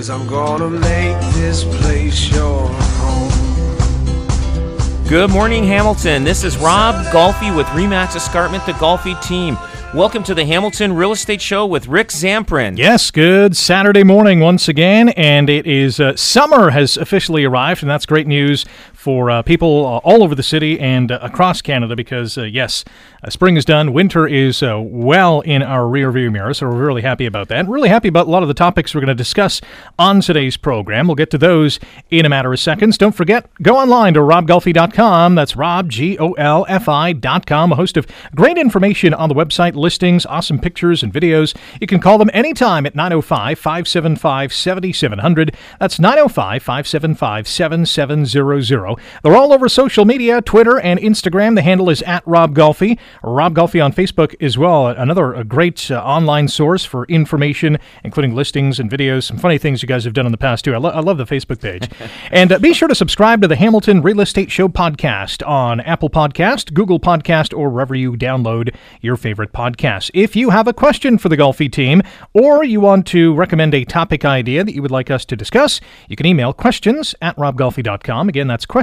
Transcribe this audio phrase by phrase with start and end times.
[0.00, 3.28] Cause I'm gonna make this place your home.
[5.06, 6.24] Good morning, Hamilton.
[6.24, 9.58] This is Rob Golfi with Remax Escarpment, the Golfi team.
[9.92, 12.78] Welcome to the Hamilton Real Estate Show with Rick Zamperin.
[12.78, 17.90] Yes, good Saturday morning once again, and it is uh, summer has officially arrived, and
[17.90, 18.64] that's great news
[19.00, 22.84] for uh, people uh, all over the city and uh, across Canada because uh, yes,
[23.22, 27.00] uh, spring is done, winter is uh, well in our rearview mirror, so we're really
[27.00, 27.66] happy about that.
[27.66, 29.62] Really happy about a lot of the topics we're going to discuss
[29.98, 31.06] on today's program.
[31.06, 32.98] We'll get to those in a matter of seconds.
[32.98, 35.34] Don't forget, go online to robgolfi.com.
[35.34, 37.72] That's rob g o l f i.com.
[37.72, 41.56] A host of great information on the website, listings, awesome pictures and videos.
[41.80, 45.56] You can call them anytime at 905 575 7700.
[45.78, 48.89] That's 905 575 7700.
[49.22, 51.54] They're all over social media, Twitter and Instagram.
[51.54, 52.98] The handle is at Rob Golfi.
[53.22, 54.88] Rob Golfi on Facebook as well.
[54.88, 59.24] Another a great uh, online source for information, including listings and videos.
[59.24, 60.74] Some funny things you guys have done in the past too.
[60.74, 61.88] I, lo- I love the Facebook page.
[62.30, 66.10] and uh, be sure to subscribe to the Hamilton Real Estate Show podcast on Apple
[66.10, 70.10] Podcast, Google Podcast, or wherever you download your favorite podcasts.
[70.14, 72.02] If you have a question for the Golfi team,
[72.34, 75.80] or you want to recommend a topic idea that you would like us to discuss,
[76.08, 78.28] you can email questions at robgolfi.com.
[78.28, 78.79] Again, that's questions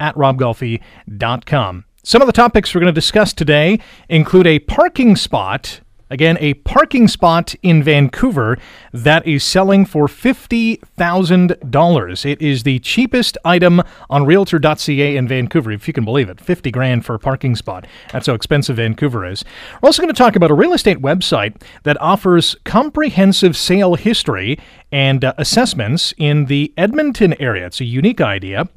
[0.00, 1.84] at robgolfi.com.
[2.06, 3.78] Some of the topics we're going to discuss today
[4.10, 5.80] include a parking spot.
[6.10, 8.58] Again, a parking spot in Vancouver
[8.92, 12.26] that is selling for $50,000.
[12.26, 16.42] It is the cheapest item on realtor.ca in Vancouver, if you can believe it.
[16.42, 17.86] 50 grand for a parking spot.
[18.12, 19.42] That's how expensive Vancouver is.
[19.80, 24.58] We're also going to talk about a real estate website that offers comprehensive sale history
[24.92, 27.64] and uh, assessments in the Edmonton area.
[27.64, 28.68] It's a unique idea.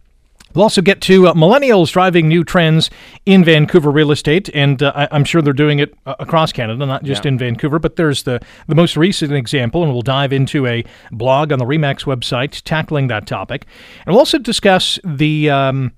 [0.54, 2.90] We'll also get to uh, millennials driving new trends
[3.26, 6.86] in Vancouver real estate, and uh, I- I'm sure they're doing it uh, across Canada,
[6.86, 7.80] not just in Vancouver.
[7.80, 11.66] But there's the, the most recent example, and we'll dive into a blog on the
[11.66, 13.66] Remax website tackling that topic.
[14.06, 15.50] And we'll also discuss the.
[15.50, 15.94] Um,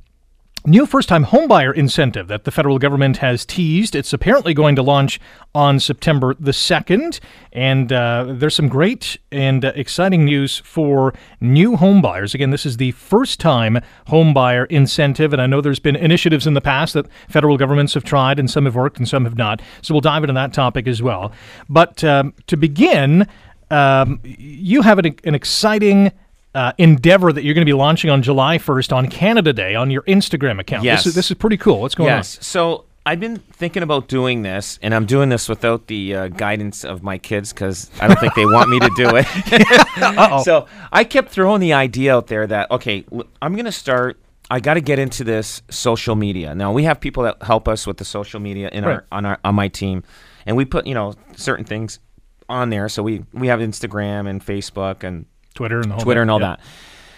[0.66, 3.96] New first time homebuyer incentive that the federal government has teased.
[3.96, 5.18] It's apparently going to launch
[5.56, 7.22] on September the 2nd.
[7.54, 12.36] And uh, there's some great and uh, exciting news for new homebuyers.
[12.36, 15.32] Again, this is the first time homebuyer incentive.
[15.32, 18.52] And I know there's been initiatives in the past that federal governments have tried, and
[18.52, 19.62] some have worked and some have not.
[19.82, 21.32] So we'll dive into that topic as well.
[21.70, 23.28] But um, to begin,
[23.72, 26.12] um, you have an, an exciting
[26.56, 29.92] uh, endeavor that you're going to be launching on July 1st on Canada Day on
[29.92, 30.84] your Instagram account.
[30.84, 31.00] Yes.
[31.00, 31.82] This is, this is pretty cool.
[31.82, 32.18] What's going on?
[32.20, 32.40] Yes.
[32.46, 36.84] So I've been thinking about doing this, and I'm doing this without the uh, guidance
[36.84, 39.26] of my kids because I don't think they want me to do it.
[40.44, 43.06] So I kept throwing the idea out there that okay,
[43.42, 44.20] I'm going to start.
[44.52, 46.56] I got to get into this social media.
[46.56, 48.94] Now we have people that help us with the social media in Right.
[48.96, 50.04] our on our on my team,
[50.46, 52.00] and we put you know certain things
[52.48, 52.90] on there.
[52.90, 55.26] So we we have Instagram and Facebook and?
[55.60, 56.24] Twitter and the whole Twitter bit.
[56.24, 56.48] and all Yeah.
[56.56, 56.60] that.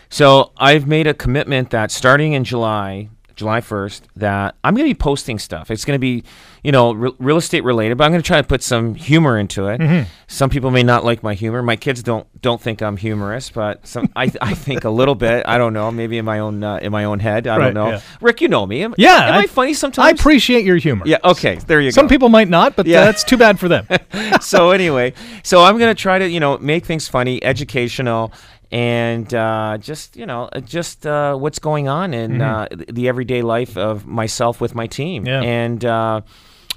[0.09, 4.93] So I've made a commitment that starting in July, July 1st, that I'm going to
[4.93, 5.71] be posting stuff.
[5.71, 6.23] It's going to be,
[6.63, 9.37] you know, re- real estate related, but I'm going to try to put some humor
[9.37, 9.79] into it.
[9.81, 10.09] Mm-hmm.
[10.27, 11.61] Some people may not like my humor.
[11.63, 15.43] My kids don't don't think I'm humorous, but some I, I think a little bit.
[15.47, 17.47] I don't know, maybe in my own uh, in my own head.
[17.47, 17.89] I Right, don't know.
[17.91, 18.01] yeah.
[18.21, 18.83] Rick, you know me.
[18.83, 20.07] Am, Yeah, am I, I- funny sometimes?
[20.07, 21.03] I appreciate your humor.
[21.05, 21.17] yeah.
[21.23, 21.55] Okay.
[21.67, 22.07] There you Some go.
[22.07, 23.03] Some people might not, but Yeah.
[23.05, 23.87] that's too bad for them.
[24.41, 25.13] so anyway,
[25.43, 28.31] so I'm gonna try to you know make things funny, educational,
[28.71, 33.41] and uh, just you know uh, just uh, what's going on in uh, the everyday
[33.41, 35.41] life of myself with my team, Yeah.
[35.41, 36.21] and uh,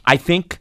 [0.04, 0.59] I think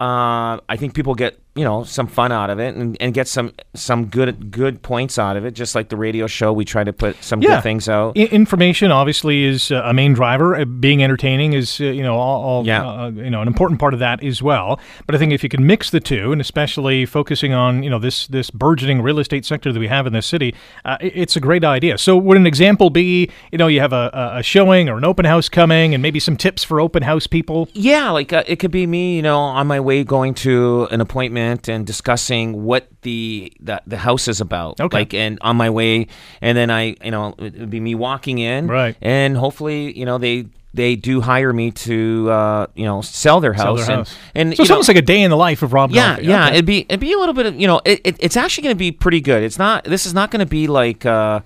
[0.00, 3.28] uh, I think people get you know some fun out of it and, and get
[3.28, 5.52] some some good good points out of it.
[5.54, 7.50] Just like the radio show, we try to put some Yeah.
[7.56, 8.18] good things out.
[8.18, 10.56] I- information obviously is uh, a main driver.
[10.56, 12.84] Uh, being entertaining is uh, you know all, all Yeah.
[12.84, 14.80] uh, you know an important part of that as well.
[15.06, 18.00] But I think if you can mix the two, and especially focusing on you know
[18.00, 20.54] this this burgeoning real estate sector that we have in this city,
[20.84, 21.98] uh, it's a great idea.
[21.98, 25.04] So would an example be you know you have a, a- a showing or an
[25.04, 27.68] open house coming, and maybe some tips for open house people?
[27.74, 31.00] Yeah, like uh, it could be me, you know, on my way going to an
[31.00, 34.80] appointment and discussing what the the, the house is about.
[34.80, 34.98] Okay.
[34.98, 36.06] Like, and on my way,
[36.40, 38.96] and then I, you know, it would be me walking in, Right.
[39.00, 43.54] And hopefully, you know, they they do hire me to, uh, you know, sell their
[43.56, 43.86] Sell house.
[43.86, 44.16] their and, house.
[44.34, 45.92] and So it's know, almost like a day in the life of Rob.
[45.92, 46.46] yeah, yeah.
[46.46, 46.54] Okay.
[46.54, 48.74] It'd be it'd be a little bit of you know, it, it, it's actually going
[48.74, 49.42] to be pretty good.
[49.44, 49.84] It's not.
[49.84, 51.06] This is not going to be like.
[51.06, 51.40] Uh,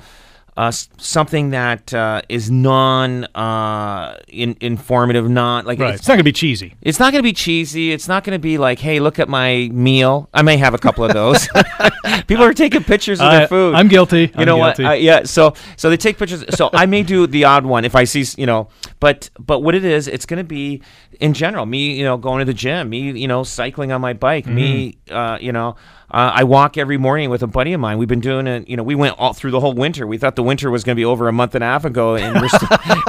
[0.59, 5.91] uh, something that uh, is non uh, in, informative, not like Right.
[5.95, 6.75] it's, It's not going to be cheesy.
[6.83, 7.93] it's not going to be cheesy.
[7.93, 10.29] It's not going to be like, hey, look at my meal.
[10.35, 11.49] I may have a couple of those.
[12.27, 13.75] People are taking pictures of their food.
[13.77, 14.23] I'm guilty.
[14.23, 14.83] You I'm know guilty.
[14.83, 14.93] what?
[14.93, 15.23] I, yeah.
[15.25, 16.45] So so they take pictures.
[16.57, 18.69] So I may do the odd one if I see, you know,
[19.01, 20.83] but but what it is, it's going to be
[21.21, 21.67] in general.
[21.67, 22.89] Me, you know, going to the gym.
[22.91, 24.47] Me, you know, cycling on my bike.
[24.47, 25.17] Me, Mm-hmm.
[25.17, 25.77] uh, you know.
[26.11, 27.99] Uh, I walk every morning with a buddy of mine.
[27.99, 28.67] We've been doing it.
[28.67, 30.07] You know, we went all through the whole winter.
[30.07, 32.17] We thought the winter was going to be over a month and a half ago,
[32.17, 32.49] and we're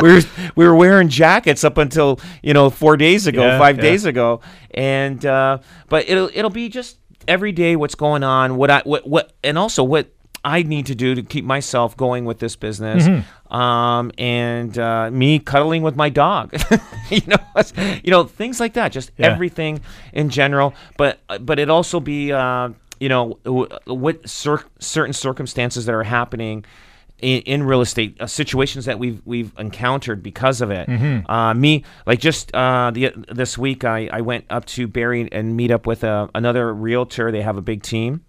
[0.02, 0.22] we were
[0.56, 3.84] we were wearing jackets up until you know four days ago, Yeah, five yeah.
[3.84, 4.42] days ago,
[4.72, 6.98] and uh, but it'll it'll be just
[7.28, 10.10] every day what's going on, what I what what, and also what
[10.44, 13.54] I need to do to keep myself going with this business, Mm-hmm.
[13.56, 16.54] um, and uh, me cuddling with my dog,
[17.10, 17.38] you know,
[18.04, 19.28] you know things like that, just Yeah.
[19.28, 19.80] everything
[20.12, 20.74] in general.
[20.98, 22.70] But but it also be uh,
[23.00, 23.40] you know
[23.86, 26.66] what certain circumstances that are happening.
[27.22, 30.88] In, in real estate, uh, situations that we've we've encountered because of it.
[30.88, 31.30] Mm-hmm.
[31.30, 35.58] Uh, me, like just uh, the this week, I, I went up to Barrie and
[35.58, 37.30] meet up with uh, another realtor.
[37.30, 38.24] They have a big team,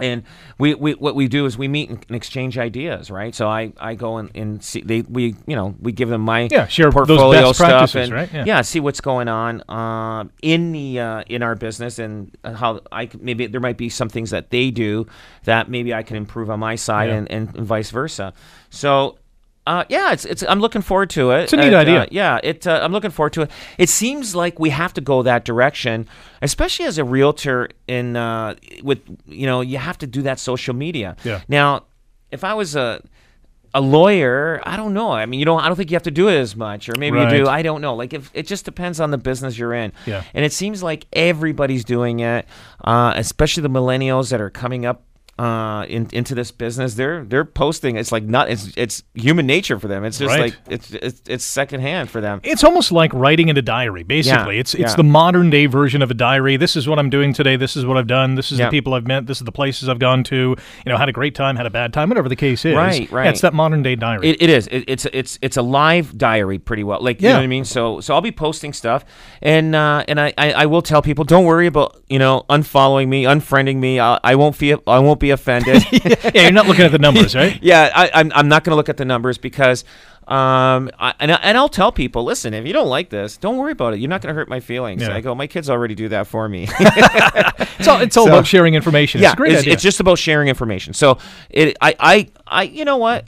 [0.00, 0.22] and
[0.58, 3.34] we, we what we do is we meet and, and exchange ideas, right?
[3.34, 6.48] So I, I go and, and see they we you know we give them my
[6.50, 8.32] Yeah, share those portfolio best stuff practices, and right?
[8.32, 8.44] Yeah.
[8.46, 8.60] yeah.
[8.62, 13.46] see what's going on um, in the uh, in our business and how I maybe
[13.46, 15.06] there might be some things that they do
[15.44, 17.16] that maybe I can improve on my side Yeah.
[17.16, 18.32] and, and, vice versa.
[18.70, 19.18] So.
[19.66, 20.44] Uh, yeah, it's it's.
[20.48, 21.44] I'm looking forward to it.
[21.44, 22.08] It's a neat And, uh, idea.
[22.10, 22.66] yeah, it.
[22.66, 23.50] Uh, I'm looking forward to it.
[23.78, 26.08] It seems like we have to go that direction,
[26.40, 27.70] especially as a realtor.
[27.88, 31.16] In uh, with you know, you have to do that social media.
[31.24, 31.40] Yeah.
[31.48, 31.84] Now,
[32.30, 33.02] if I was a
[33.74, 35.10] a lawyer, I don't know.
[35.10, 35.60] I mean, you don't.
[35.60, 37.46] I don't think you have to do it as much, or maybe you do.
[37.48, 37.94] I don't know.
[37.96, 39.92] Like, if it just depends on the business you're in.
[40.06, 40.22] Yeah.
[40.32, 42.46] And it seems like everybody's doing it,
[42.84, 45.02] uh, especially the millennials that are coming up.
[45.38, 47.96] Uh, in, into this business, they're they're posting.
[47.96, 48.48] It's like not.
[48.48, 50.02] It's it's human nature for them.
[50.02, 50.40] It's just Right.
[50.40, 52.40] like it's it's it's secondhand for them.
[52.42, 54.54] It's almost like writing in a diary, basically.
[54.54, 54.96] Yeah, It's it's yeah.
[54.96, 56.56] the modern day version of a diary.
[56.56, 57.56] This is what I'm doing today.
[57.56, 58.34] This is what I've done.
[58.36, 58.66] This is Yeah.
[58.66, 59.26] the people I've met.
[59.26, 60.36] This is the places I've gone to.
[60.36, 60.56] You
[60.86, 62.74] know, had a great time, had a bad time, whatever the case is.
[62.74, 63.26] Right, right.
[63.28, 64.30] it's that modern day diary.
[64.30, 64.68] It, it is.
[64.68, 67.02] It, it's it's it's a live diary, pretty well.
[67.02, 67.66] Like you know what I mean.
[67.66, 69.04] So so I'll be posting stuff,
[69.42, 73.08] and uh, and I, I, I will tell people, don't worry about you know unfollowing
[73.08, 74.00] me, unfriending me.
[74.00, 75.84] I, I won't feel I won't be offended.
[75.92, 77.58] yeah, you're not looking at the numbers, right?
[77.62, 79.84] yeah, I, I'm I'm not going to look at the numbers because.
[80.28, 83.58] Um, I, and, I, and I'll tell people, listen, if you don't like this, don't
[83.58, 84.00] worry about it.
[84.00, 85.02] You're not going to hurt my feelings.
[85.02, 85.14] Yeah.
[85.14, 86.66] I go, my kids already do that for me.
[87.78, 89.20] It's all, it's all So- about sharing information.
[89.20, 90.94] yeah, it's it's, it's just about sharing information.
[90.94, 91.18] So
[91.48, 93.26] it, I, I, I, you know what?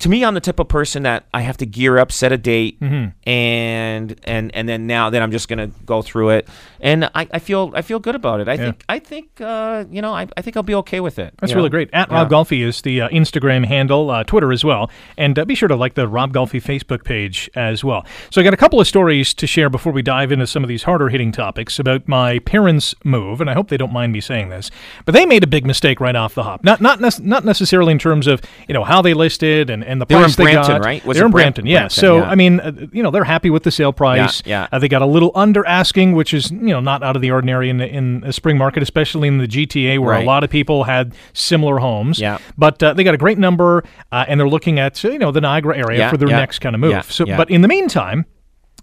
[0.00, 2.36] To me, I'm the type of person that I have to gear up, set a
[2.36, 3.10] date, Mm-hmm.
[3.28, 6.48] and and and then now then I'm just gonna go through it,
[6.80, 8.48] and I, I feel I feel good about it.
[8.48, 11.34] I think I think uh, you know I, I think I'll be okay with it.
[11.40, 11.70] That's really know?
[11.70, 11.90] great.
[11.92, 12.16] At Yeah.
[12.16, 15.68] Rob Golfi is the uh, Instagram handle, uh, Twitter as well, and uh, be sure
[15.68, 18.04] to like the Rob Golfi Facebook page as well.
[18.30, 20.68] So I got a couple of stories to share before we dive into some of
[20.68, 24.20] these harder hitting topics about my parents' move, and I hope they don't mind me
[24.20, 24.70] saying this,
[25.04, 26.62] but they made a big mistake right off the hop.
[26.64, 30.00] Not not nec- not necessarily in terms of you know how they listed and, and
[30.00, 30.84] the They price in they Brampton, got.
[30.84, 31.04] right?
[31.04, 31.78] Was They're in Bram- Brampton, yeah.
[31.80, 32.22] Brampton, so yeah.
[32.30, 34.42] I mean, uh, you know, they're happy with the sale price.
[34.44, 34.68] yeah.
[34.72, 37.30] Uh, they got a little under asking, which is you know not out of the
[37.30, 40.50] ordinary in the, in the spring market, especially in the GTA where a lot of
[40.50, 42.18] people had similar homes.
[42.18, 42.38] Yeah.
[42.58, 45.40] But uh, they got a great number, uh, and they're looking at you know the
[45.40, 46.90] Niagara area Yeah, for their yeah, next kind of move.
[46.92, 47.36] yeah, so, yeah.
[47.36, 48.26] but in the meantime.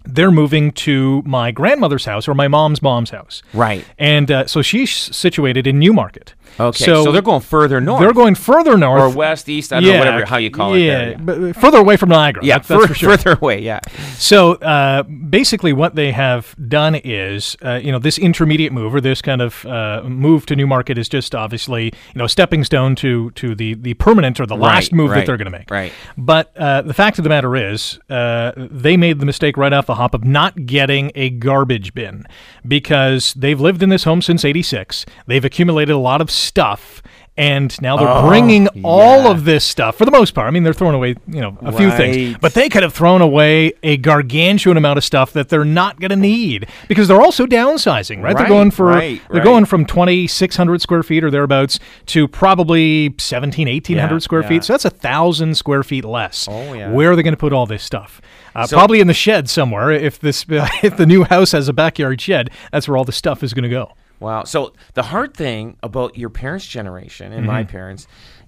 [0.04, 3.40] They're moving to my grandmother's house or my mom's mom's house.
[3.54, 3.84] Right.
[3.98, 6.34] And uh, so she's situated in Newmarket.
[6.58, 8.00] Okay, so, they're going further north.
[8.00, 9.00] They're going further north.
[9.02, 9.72] or west, east.
[9.72, 11.26] I don't know whatever how you call yeah, it.
[11.26, 11.52] There.
[11.52, 12.44] but further away from Niagara.
[12.44, 13.16] Yeah, that- fur- for sure.
[13.16, 13.60] further away.
[13.60, 13.80] Yeah.
[14.18, 19.00] So uh, basically, what they have done is, uh, you know, this intermediate move or
[19.00, 22.94] this kind of uh, move to Newmarket is just obviously, you know, a stepping stone
[22.96, 25.70] to to the the permanent or the last Right, move that they're going to make.
[25.70, 25.92] right.
[26.16, 29.86] But uh, the fact of the matter is, uh, they made the mistake right off
[29.86, 32.26] the hop of not getting a garbage bin
[32.66, 35.04] because they've lived in this home since '86.
[35.26, 37.02] They've accumulated a lot of stuff.
[37.34, 40.46] And now they're bringing all of this stuff for the most part.
[40.46, 43.22] I mean, they're throwing away, you know, a few things, but they could have thrown
[43.22, 47.46] away a gargantuan amount of stuff that they're not going to need because they're also
[47.46, 48.36] downsizing, right?
[48.36, 49.44] they're going for right, they're right.
[49.44, 54.48] going from 2600 square feet or thereabouts to probably 17 1800 Yeah, square yeah.
[54.48, 54.64] feet.
[54.64, 56.46] So that's a 1000 square feet less.
[56.50, 56.92] Oh, yeah.
[56.92, 58.20] Where are they going to put all this stuff?
[58.54, 59.90] Uh, So- probably in the shed somewhere.
[59.90, 60.44] If this
[60.82, 63.62] if the new house has a backyard shed, that's where all the stuff is going
[63.64, 63.94] to go.
[64.22, 64.44] Wow.
[64.44, 67.46] So the hard thing about your parents' generation and Mm-hmm.
[67.52, 68.06] my parents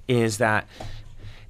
[0.09, 0.66] is that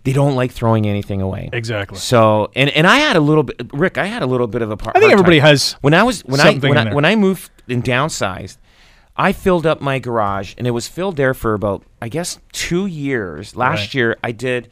[0.05, 1.49] they don't like throwing anything away.
[1.53, 1.99] Exactly.
[1.99, 3.97] So and and I had a little bit, Rick.
[3.99, 4.97] I had a little bit of a part.
[4.97, 7.83] I think everybody has When I was when I when I, when I moved and
[7.83, 8.59] downsized,
[9.17, 12.87] I filled up my garage and it was filled there for about I guess two
[12.87, 13.57] years.
[13.57, 13.95] Last Right.
[13.95, 14.69] year I did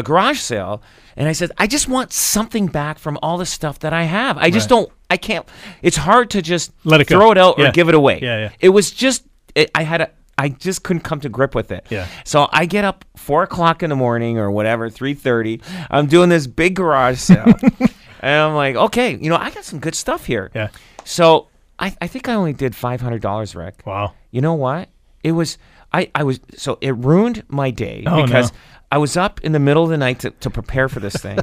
[0.00, 0.82] a garage sale,
[1.16, 4.36] and I said, I just want something back from all the stuff that I have.
[4.38, 4.90] I just don't.
[5.08, 5.46] I can't.
[5.82, 7.18] It's hard to just Let it go.
[7.18, 7.68] throw it out Yeah.
[7.68, 8.20] or give it away.
[8.22, 8.50] Yeah, yeah.
[8.60, 9.24] It was just.
[9.54, 10.10] It, I had a.
[10.38, 11.86] I just couldn't come to grip with it.
[11.90, 12.06] Yeah.
[12.24, 15.60] So I get up four o'clock in the morning or whatever, three thirty.
[15.90, 17.44] I'm doing this big garage sale,
[18.20, 20.50] and I'm like, okay, you know, I got some good stuff here.
[20.54, 20.68] Yeah.
[21.04, 23.82] So I, I think I only did five hundred dollars, Rick.
[23.84, 24.14] Wow.
[24.30, 24.88] You know what?
[25.22, 25.58] It was
[25.92, 28.58] I, I was so it ruined my day Oh, because no.
[28.92, 31.38] I was up in the middle of the night to, to prepare for this thing.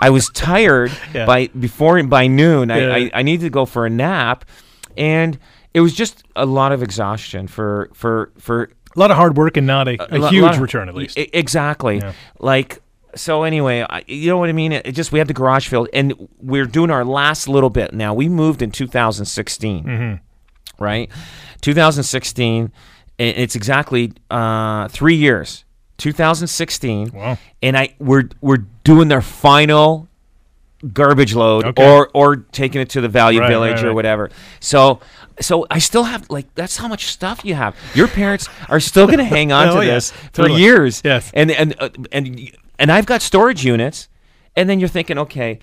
[0.00, 1.26] I was tired Yeah.
[1.26, 2.70] by before by noon.
[2.70, 3.08] I, Yeah.
[3.14, 4.44] I, I needed to go for a nap
[4.96, 5.38] and
[5.72, 8.64] it was just a lot of exhaustion for for for
[8.94, 11.16] A lot of hard work and not a, a, lo- huge of- return, at least.
[11.18, 11.98] E- exactly.
[11.98, 12.12] Yeah.
[12.40, 12.82] Like
[13.14, 13.44] so.
[13.44, 14.72] Anyway, I, you know what I mean.
[14.72, 17.92] It, it just we had the garage filled, and we're doing our last little bit
[17.94, 18.12] now.
[18.14, 20.82] We moved in 2016, Mm-hmm.
[20.84, 21.08] right?
[21.60, 22.72] 2016.
[23.18, 25.64] and It's exactly uh, three years.
[26.00, 27.10] 2016.
[27.12, 27.38] Wow.
[27.62, 30.08] And I we're we're doing their final
[30.92, 31.86] garbage load Okay.
[31.86, 34.30] or or taking it to the value Right, village right, or whatever.
[34.60, 35.00] So
[35.40, 37.76] so I still have like that's how much stuff you have.
[37.94, 41.02] Your parents are still going to hang on Oh, to yeah, this for years.
[41.04, 41.30] Yes.
[41.34, 44.08] And and uh, and and I've got storage units
[44.56, 45.60] and then you're thinking okay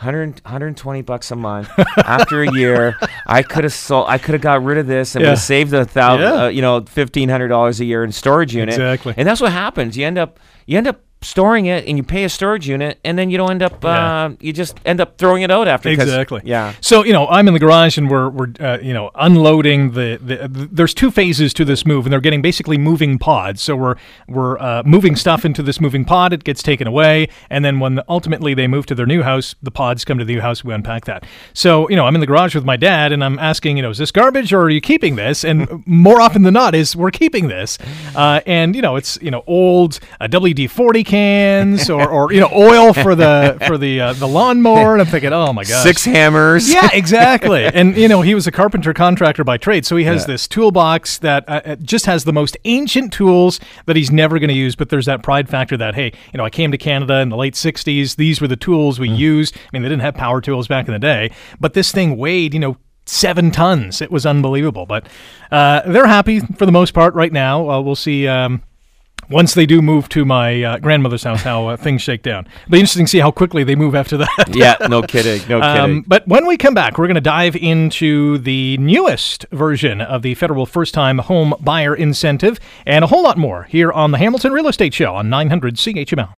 [0.00, 1.68] 100, 120 bucks a month.
[1.98, 4.06] After a year, I could have sold.
[4.08, 5.34] I could have got rid of this and Yeah.
[5.34, 6.44] saved a thousand, Yeah.
[6.44, 8.74] uh, you know, fifteen hundred dollars a year in storage unit.
[8.74, 9.12] Exactly.
[9.16, 9.96] And that's what happens.
[9.98, 13.18] You end up, you end up storing it, and you pay a storage unit, and
[13.18, 13.82] then you don't end up.
[13.84, 14.24] Yeah.
[14.24, 15.88] Uh, you just end up throwing it out after.
[15.88, 16.40] Exactly.
[16.44, 16.74] Yeah.
[16.80, 20.18] So you know, I'm in the garage and we're we're uh, you know unloading the,
[20.22, 23.62] the there's two phases to this move and they're getting basically moving pods.
[23.62, 23.96] So we're
[24.28, 26.32] we're uh, moving stuff into this moving pod.
[26.32, 29.70] It gets taken away, and then when ultimately they move to their new house, the
[29.70, 30.64] pods come to the new house.
[30.64, 31.24] We unpack that.
[31.52, 33.90] So you know, I'm in the garage with my dad and I'm asking, you know,
[33.90, 35.44] is this garbage or are you keeping this?
[35.44, 37.78] And more often than not, is we're keeping this.
[38.14, 42.50] Uh, and you know, it's you know old uh, WD-40 cans or, or you know
[42.54, 44.92] oil for the for the uh, the lawnmower.
[44.92, 46.72] And I'm thinking, oh my god, Six hammers.
[46.72, 47.64] yeah, exactly.
[47.64, 51.18] and you know, he was a carpenter contractor by trade, so he has this toolbox
[51.18, 54.76] that uh, uh, just has the most ancient tools that he's never going to use.
[54.76, 57.36] But there's that pride factor that hey, you know, I came to Canada in the
[57.36, 58.16] late '60s.
[58.16, 59.56] These were the tools we used.
[59.56, 62.54] I mean, they didn't have power tools back in the day, but this thing weighed,
[62.54, 62.76] you know.
[63.06, 64.00] Seven tons.
[64.00, 65.08] It was unbelievable, but
[65.50, 67.68] uh, they're happy for the most part right now.
[67.68, 68.62] Uh, we'll see um,
[69.30, 72.46] once they do move to my uh, grandmother's house how uh, things shake down.
[72.62, 74.50] It'll Be interesting to see how quickly they move after that.
[74.52, 74.76] Yeah.
[74.88, 75.40] No kidding.
[75.48, 75.82] No kidding.
[75.82, 80.22] Um, but when we come back, we're going to dive into the newest version of
[80.22, 84.18] the federal first time home buyer incentive and a whole lot more here on the
[84.18, 86.34] Hamilton Real Estate Show on 900 CHML.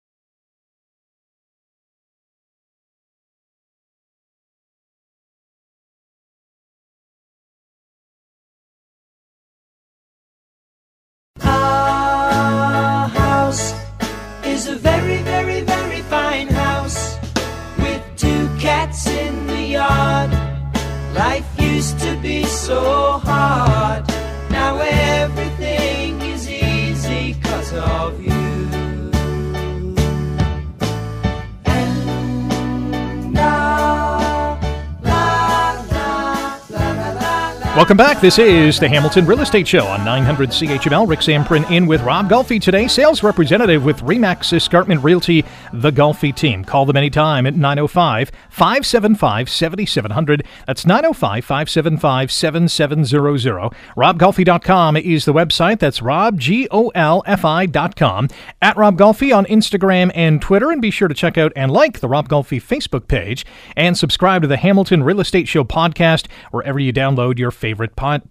[37.73, 38.19] Welcome back.
[38.19, 41.07] This is the Hamilton Real Estate Show on 900 CHML.
[41.07, 46.35] Rick Zamperin in with Rob Golfi today, sales representative with Remax Escarpment Realty, the Golfi
[46.35, 46.65] team.
[46.65, 50.45] Call them anytime at 905 575 7700.
[50.67, 53.71] That's 905 575 7700.
[53.95, 55.79] RobGolfi.com is the website.
[55.79, 58.27] That's Rob, G O L F I.com.
[58.61, 60.71] At Rob Golfi on Instagram and Twitter.
[60.71, 63.45] And be sure to check out and like the Rob Golfi Facebook page
[63.77, 68.23] and subscribe to the Hamilton Real Estate Show podcast wherever you download your favorite pod-.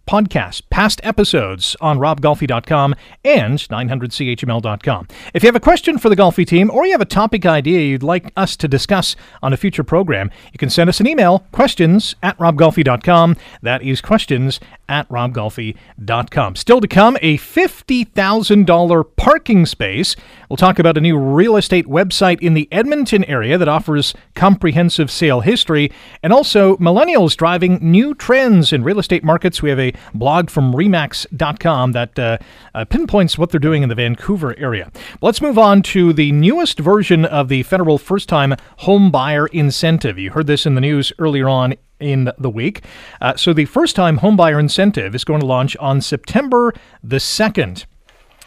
[0.70, 2.94] Past episodes on robgolfi.com
[3.24, 5.08] and 900chml.com.
[5.32, 7.80] If you have a question for the Golfi team or you have a topic idea
[7.80, 11.46] you'd like us to discuss on a future program, you can send us an email,
[11.52, 13.36] questions at robgolfi.com.
[13.62, 14.58] That is questions
[14.90, 16.56] at robgolfi.com.
[16.56, 20.16] Still to come, a $50,000 parking space.
[20.50, 25.10] We'll talk about a new real estate website in the Edmonton area that offers comprehensive
[25.10, 25.92] sale history
[26.22, 29.62] and also millennials driving new trends in real estate markets.
[29.62, 32.38] We have a blog from remax.com that uh,
[32.74, 34.90] uh, pinpoints what they're doing in the Vancouver area.
[35.22, 40.18] Let's move on to the newest version of the federal first time home buyer incentive.
[40.18, 42.82] You heard this in the news earlier on in the week.
[43.20, 47.84] Uh, so the first time homebuyer incentive is going to launch on September the 2nd.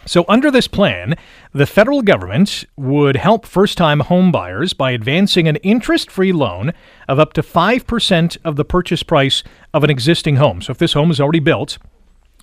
[0.06, 1.16] So, under this plan,
[1.54, 6.74] the federal government would help first time homebuyers by advancing an interest free loan
[7.08, 9.44] of up to 5% of the purchase price
[9.74, 10.62] of an existing home.
[10.62, 11.78] So, if this home is already built,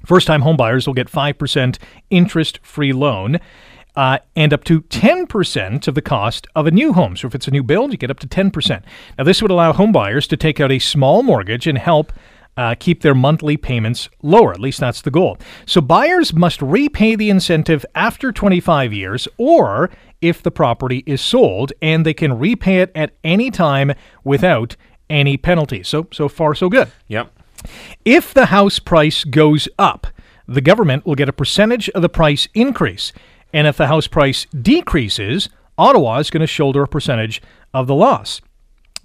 [0.04, 3.38] First time homebuyers will get 5% interest free loan.
[4.00, 7.14] Uh, and up to 10% of the cost of a new home.
[7.14, 8.82] So if it's a new build, you get up to 10%.
[9.18, 12.10] Now, this would allow home buyers to take out a small mortgage and help
[12.56, 14.52] uh, keep their monthly payments lower.
[14.52, 15.36] At least that's the goal.
[15.66, 19.90] So buyers must repay the incentive after 25 years or
[20.22, 23.92] if the property is sold, and they can repay it at any time
[24.24, 24.76] without
[25.10, 25.82] any penalty.
[25.82, 26.90] So, so far, so good.
[27.08, 27.38] Yep.
[28.06, 30.06] If the house price goes up,
[30.48, 33.12] the government will get a percentage of the price increase.
[33.52, 37.42] And if the house price decreases, Ottawa is going to shoulder a percentage
[37.72, 38.40] of the loss.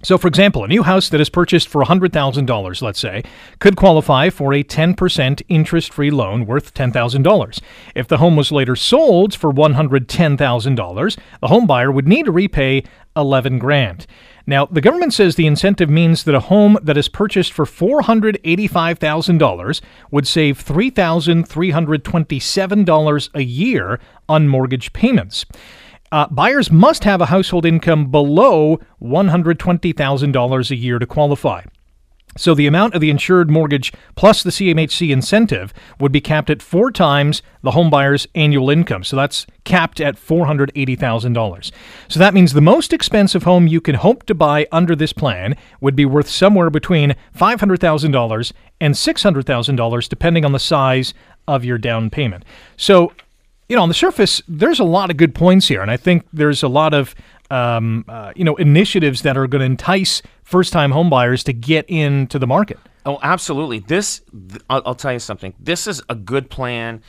[0.02, 3.22] So, for example, a new house that is purchased for $100,000, let's say,
[3.60, 7.60] could qualify for a 10% interest free loan worth $10,000.
[7.94, 12.84] If the home was later sold for $110,000, the home buyer would need to repay
[13.16, 14.06] 11 grand.
[14.46, 19.80] Now, the government says the incentive means that a home that is purchased for $485,000
[20.12, 23.98] would save $3,327 a year
[24.28, 25.44] on mortgage payments.
[26.12, 31.62] Uh, buyers must have a household income below $120,000 a year to qualify.
[32.36, 36.62] So the amount of the insured mortgage plus the CMHC incentive would be capped at
[36.62, 39.04] four times the homebuyer's annual income.
[39.04, 41.70] So that's capped at $480,000.
[42.08, 45.56] So that means the most expensive home you can hope to buy under this plan
[45.80, 51.14] would be worth somewhere between $500,000 and $600,000 depending on the size
[51.48, 52.44] of your down payment.
[52.76, 53.12] So
[53.68, 56.24] you know, on the surface, there's a lot of good points here, and I think
[56.32, 57.14] there's a lot of
[57.50, 62.38] um, uh, you know initiatives that are going to entice first-time homebuyers to get into
[62.38, 62.78] the market.
[63.04, 63.78] Oh, absolutely.
[63.80, 65.54] This, th- I'll, I'll tell you something.
[65.60, 67.02] This is a good plan,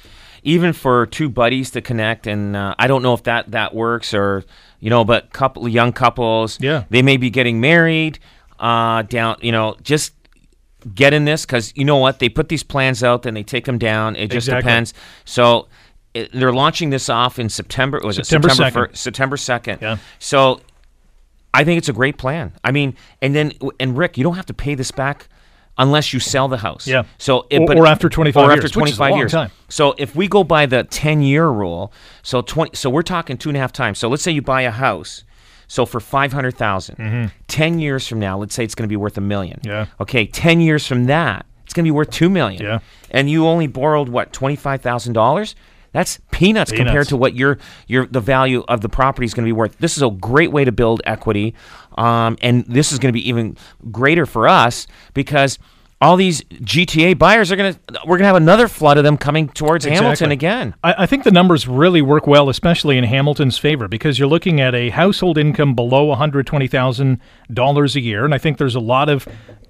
[0.44, 2.28] even for two buddies to connect.
[2.28, 4.44] And uh, I don't know if that that works or
[4.80, 6.84] you know, but couple young couples, Yeah.
[6.92, 8.20] they may be getting married.
[8.60, 10.14] Uh, down, you know, just
[10.96, 12.20] get in this because you know what?
[12.20, 14.16] They put these plans out, then they take them down.
[14.16, 14.62] It just Exactly.
[14.70, 14.94] depends.
[15.26, 15.68] So.
[16.18, 18.00] It, they're launching this off in September.
[18.04, 18.90] Was September it September 2nd.
[18.90, 19.80] fir- September second.
[19.82, 19.98] Yeah.
[20.20, 20.62] So
[21.54, 22.54] I think it's a great plan.
[22.64, 25.28] I mean, and then and Rick, you don't have to pay this back
[25.80, 26.88] unless you sell the house.
[26.88, 27.04] Yeah.
[27.20, 29.32] So it, Or- but- or after 25 or years, after which is 25 long years.
[29.32, 29.52] time.
[29.70, 33.50] So if we go by the 10 year rule, so 20, so we're talking two
[33.50, 34.00] and a half times.
[34.00, 35.24] So let's say you buy a house.
[35.70, 39.22] So for 500,000, 10 years from now, let's say it's going to be worth a
[39.22, 39.60] million.
[39.60, 39.68] Mm-hmm.
[39.70, 39.86] Yeah.
[40.00, 40.26] Okay.
[40.26, 42.62] 10 years from that, it's going to be worth 2 million.
[42.64, 42.80] Yeah.
[43.12, 45.56] And you only borrowed what, $25,000?
[45.98, 47.58] That's peanuts, compared to what your
[47.88, 49.80] your the value of the property is going to be worth.
[49.80, 51.56] This is a great way to build equity,
[51.98, 53.58] um, and this is going to be even
[53.90, 55.58] greater for us because
[56.00, 59.18] all these GTA buyers are going to we're going to have another flood of them
[59.18, 60.76] coming towards Hamilton again.
[60.84, 64.62] I, I think the numbers really work well, especially in Hamilton's favor, because you're looking
[64.62, 68.24] at a household income below $120,000 a year.
[68.24, 69.28] And I think there's a lot of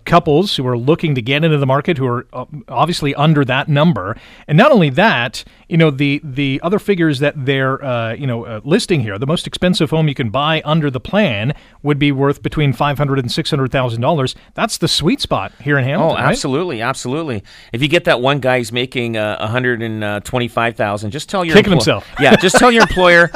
[0.08, 3.68] couples who are looking to get into the market who are uh, obviously under that
[3.68, 4.18] number.
[4.48, 8.46] And not only that, you know, the, the other figures that they're, uh, you know,
[8.46, 12.12] uh, listing here, the most expensive home you can buy under the plan would be
[12.12, 14.36] worth between $500,000 and $600,000.
[14.56, 16.18] That's the sweet spot here in Hamilton.
[16.18, 16.32] Oh, right?
[16.32, 17.44] absolutely, absolutely.
[17.74, 21.76] If you get that one guy who's making uh, 125,000, just tell your Kicking emplo-
[21.76, 22.08] himself.
[22.20, 23.30] Yeah, just tell your employer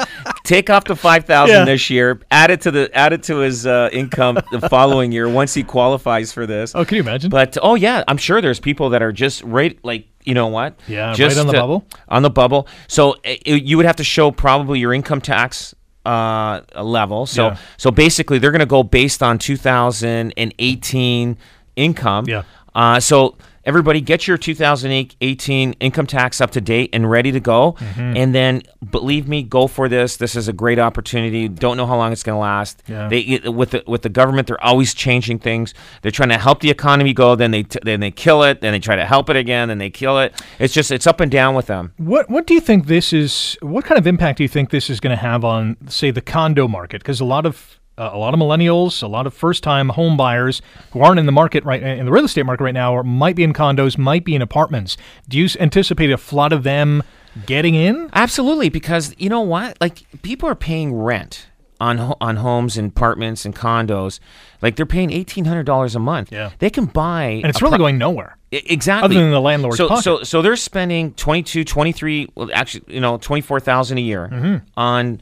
[0.44, 1.64] take off the 5,000 Yeah.
[1.64, 5.28] this year, add it to the add it to his uh, income the following year
[5.28, 6.74] once he qualifies for this.
[6.74, 7.30] Oh, can you imagine?
[7.30, 10.78] But oh yeah, I'm sure there's people that are just right like you know what?
[10.86, 11.84] Yeah, right on the to- bubble.
[12.08, 12.68] On the bubble.
[12.86, 15.74] So uh, you would have to show probably your income tax
[16.06, 17.26] uh, level.
[17.26, 17.56] So Yeah.
[17.76, 21.36] so basically they're going to go based on 2018
[21.76, 22.24] income.
[22.28, 22.42] Yeah.
[22.74, 27.72] Uh, so everybody get your 2018 income tax up to date and ready to go.
[27.72, 28.16] Mm-hmm.
[28.16, 30.16] And then believe me, go for this.
[30.16, 31.48] This is a great opportunity.
[31.48, 32.82] Don't know how long it's going to last.
[32.86, 33.08] Yeah.
[33.08, 35.74] They with the with the government, they're always changing things.
[36.02, 37.34] They're trying to help the economy go.
[37.34, 38.60] Then they t- then they kill it.
[38.60, 39.68] Then they try to help it again.
[39.68, 40.40] Then they kill it.
[40.58, 41.92] It's just it's up and down with them.
[41.96, 43.56] What what do you think this is?
[43.60, 46.20] What kind of impact do you think this is going to have on, say, the
[46.20, 47.00] condo market?
[47.00, 50.16] Because a lot of uh, a lot of millennials, a lot of first time home
[50.16, 53.02] buyers who aren't in the market right in the real estate market right now, or
[53.04, 54.96] might be in condos, might be in apartments.
[55.28, 57.02] Do you anticipate a flood of them
[57.46, 58.08] getting in?
[58.12, 59.76] Absolutely, because you know what?
[59.80, 61.48] Like people are paying rent
[61.80, 64.20] on on homes and apartments and condos.
[64.62, 66.30] Like they're paying eighteen hundred dollars a month.
[66.32, 66.50] Yeah.
[66.60, 68.36] they can buy And it's really pro- going nowhere.
[68.52, 69.16] I- Exactly.
[69.16, 70.02] Other than the landlord's so, pocket.
[70.04, 74.56] So, so they're spending 22, 23, well, actually, you know, 24,000 a year Mm-hmm.
[74.76, 75.20] on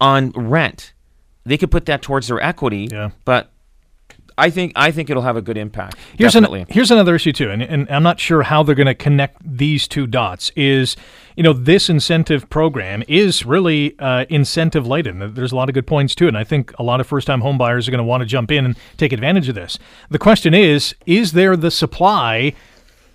[0.00, 0.92] on rent.
[1.46, 2.88] They could put that towards their equity.
[2.90, 3.10] Yeah.
[3.24, 3.50] But
[4.38, 5.96] I think I think it'll have a good impact.
[6.18, 6.62] Here's definitely.
[6.62, 9.36] an, here's another issue too, and, and I'm not sure how they're going to connect
[9.42, 10.52] these two dots.
[10.56, 10.94] Is
[11.36, 15.34] you know this incentive program is really uh, incentive laden.
[15.34, 17.26] There's a lot of good points to it, and I think a lot of first
[17.26, 19.78] time home buyers are going to want to jump in and take advantage of this.
[20.10, 22.52] The question is, is there the supply?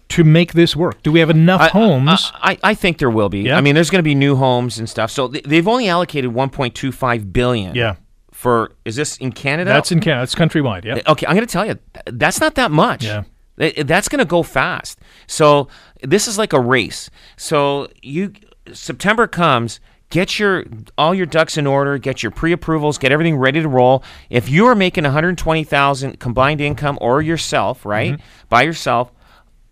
[0.09, 1.01] to make this work?
[1.03, 2.31] Do we have enough I- homes?
[2.33, 3.43] I, I, I think there will be.
[3.43, 3.57] Yeah?
[3.57, 5.09] I mean, there's going to be new homes and stuff.
[5.09, 7.73] So they've only allocated 1.25 billion.
[7.75, 7.95] yeah,
[8.41, 9.69] For is this in Canada?
[9.69, 10.23] that's in Canada.
[10.23, 10.83] That's countrywide.
[10.83, 10.99] Yeah.
[11.07, 11.77] Okay, I'm going to tell you,
[12.07, 13.03] that's not that much.
[13.05, 13.21] Yeah.
[13.55, 14.97] That's going to go fast.
[15.27, 15.67] So
[16.01, 17.11] this is like a race.
[17.37, 18.33] So you
[18.73, 20.65] September comes, get your
[20.97, 24.03] all your ducks in order, get your pre-approvals, get everything ready to roll.
[24.31, 28.19] If you are making 120,000 combined income or yourself, right?
[28.49, 29.11] By yourself,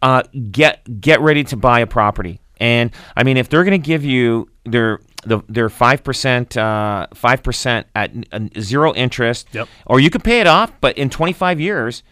[0.03, 2.39] uh, get get ready to buy a property.
[2.59, 7.07] And I mean, if they're going to give you their the, their five percent uh,
[7.13, 9.67] five percent at uh, zero interest, Yep.
[9.85, 12.03] or you could pay it off, but in twenty five years,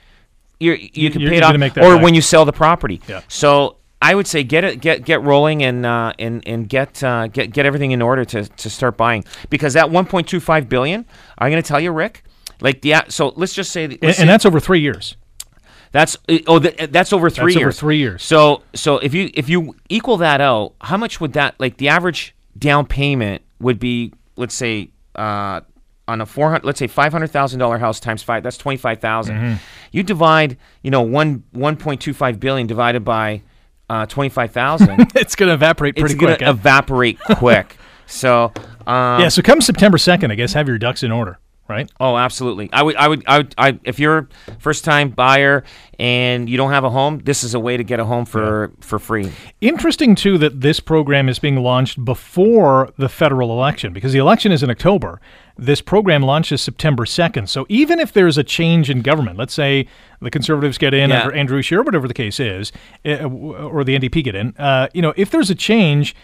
[0.60, 2.02] you're, you can you're pay it off, or back.
[2.04, 3.02] when you sell the property.
[3.08, 3.22] Yeah.
[3.28, 7.28] So I would say get it get get rolling and uh, and and get uh,
[7.28, 10.68] get get everything in order to to start buying because that one point two five
[10.68, 11.06] billion.
[11.38, 12.24] I'm going to tell you, Rick.
[12.60, 15.16] Like the so let's just say And, let's and say- that's over three years.
[15.92, 18.24] that's uh, oh th- that's over three That's over three years.
[18.24, 21.88] So so if you if you equal that out, how much would that like the
[21.90, 24.14] average down payment would be?
[24.36, 25.62] Let's say uh,
[26.08, 28.78] on a four hundred, let's say five hundred thousand dollar house times five, that's twenty
[28.78, 29.56] Mm-hmm.
[29.92, 33.42] You divide you know one one point two five billion divided by
[33.90, 35.12] uh, twenty five thousand.
[35.16, 36.54] It's going to evaporate pretty it's pretty gonna eh?
[36.54, 37.76] evaporate quick.
[38.06, 38.46] So
[38.88, 39.30] um, yeah.
[39.30, 41.90] So come September second, I guess have your ducks in order, right?
[42.00, 42.70] Oh, absolutely.
[42.74, 44.28] I would, I would, I would, I, if you're
[44.60, 45.64] first time buyer
[46.00, 48.72] and you don't have a home, this is a way to get a home for
[48.82, 49.32] for free.
[49.62, 54.52] Interesting too that this program is being launched before the federal election because the election
[54.52, 55.20] is in October.
[55.60, 57.50] This program launches September 2nd.
[57.50, 59.88] So even if there's a change in government, let's say
[60.22, 61.24] the conservatives get in Yeah.
[61.24, 62.72] under Andrew Scheer, whatever the case is,
[63.04, 66.16] uh, or the NDP get in, uh, you know, if there's a change,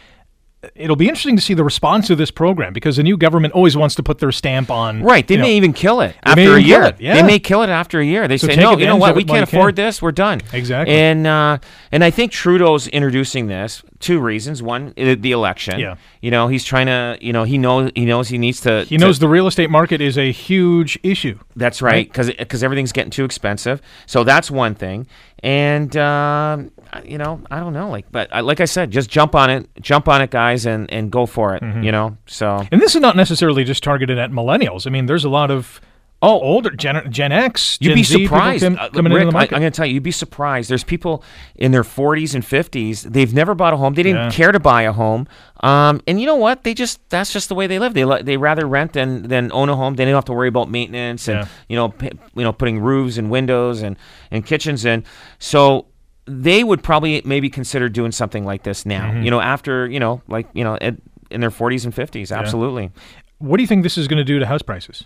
[0.76, 3.76] it'll be interesting to see the response to this program because the new government always
[3.78, 5.04] wants to put their stamp on.
[5.04, 5.28] Right.
[5.28, 6.84] They may know- even kill it after a year.
[6.84, 7.16] it, yeah.
[7.16, 8.28] They may kill it after a year.
[8.28, 9.16] They So say, no, you know what?
[9.16, 10.02] We can't afford can." this.
[10.02, 10.42] We're done.
[10.52, 10.96] Exactly.
[10.96, 11.58] And uh,
[11.92, 14.62] and I think Trudeau's introducing this two reasons.
[14.62, 15.80] One, the election.
[15.80, 15.96] Yeah.
[16.22, 17.18] You know, he's trying to.
[17.22, 18.84] You know, he knows he knows he needs to.
[18.86, 21.40] He knows the real estate market is a huge issue.
[21.56, 23.82] That's right, because everything's getting too expensive.
[24.06, 25.08] So that's one thing,
[25.44, 26.72] and um,
[27.04, 29.68] you know, I don't know, like, but I, like I said, just jump on it,
[29.82, 31.62] jump on it, guys, and and go for it.
[31.62, 31.84] Mm-hmm.
[31.84, 34.88] You know, so And this is not necessarily just targeted at millennials.
[34.88, 35.82] I mean, there's a lot of
[36.24, 38.64] oh older Gen, Gen X, you'd be Z surprised.
[38.64, 39.56] come- Uh, coming Rick, into the I, market.
[39.56, 40.70] am going to tell you, you'd be surprised.
[40.72, 41.24] There's people
[41.56, 43.04] in their 40s and 50s.
[43.04, 43.94] They've never bought a home.
[43.94, 44.32] They didn't Yeah.
[44.32, 45.28] care to buy a home.
[45.62, 46.64] Um, and you know what?
[46.64, 47.94] They just that's just the way they live.
[47.94, 49.96] They they rather rent than than own a home.
[49.96, 51.48] They don't have to worry about maintenance and Yeah.
[51.70, 53.96] you know p- you know putting roofs and windows and
[54.32, 55.04] and kitchens in.
[55.40, 55.86] So
[56.26, 59.12] they would probably maybe consider doing something like this now.
[59.12, 59.24] Mm-hmm.
[59.24, 60.96] You know, after you know like you know at,
[61.32, 62.32] in their 40s and 50s.
[62.36, 62.92] Absolutely.
[63.40, 65.04] what do you think this is going to do to house prices?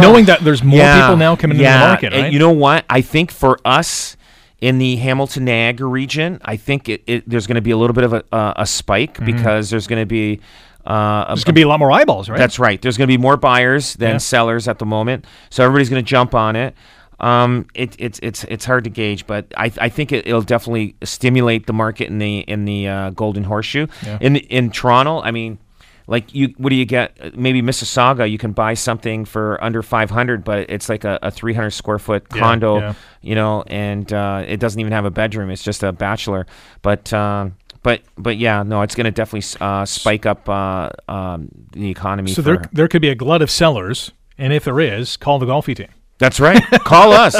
[0.00, 2.32] Knowing that there's more Yeah, people now coming into the market, and right?
[2.32, 2.84] You know what?
[2.90, 4.16] I think for us
[4.60, 7.94] in the Hamilton Niagara region, I think it, it there's going to be a little
[7.94, 10.40] bit of a, uh, a spike because there's going to be.
[10.86, 11.28] Uh, a- Mm-hmm.
[11.30, 12.36] there's going to be a lot more eyeballs, right?
[12.38, 12.80] that's right.
[12.82, 14.18] There's going to be more buyers than Yeah.
[14.18, 16.74] sellers at the moment, so everybody's going to jump on it.
[17.20, 20.96] Um, it, it's it's it's hard to gauge, but I, I think it, it'll definitely
[21.04, 23.86] stimulate the market in the in the uh, Golden Horseshoe.
[24.04, 24.18] Yeah.
[24.20, 25.58] In in Toronto, I mean,
[26.06, 27.36] like you, what do you get?
[27.36, 31.30] Maybe Mississauga, you can buy something for under five hundred, but it's like a, a
[31.30, 32.94] three hundred square foot condo, yeah.
[33.22, 35.50] you know, and uh, it doesn't even have a bedroom.
[35.50, 36.46] It's just a bachelor,
[36.82, 37.12] but.
[37.12, 41.90] Um, but but yeah, no, it's going to definitely uh, spike up uh, um, the
[41.90, 42.32] economy.
[42.32, 45.44] so there there could be a glut of sellers, and if there is, call the
[45.44, 45.88] Golfi team.
[46.24, 46.62] That's right.
[46.84, 47.38] Call us.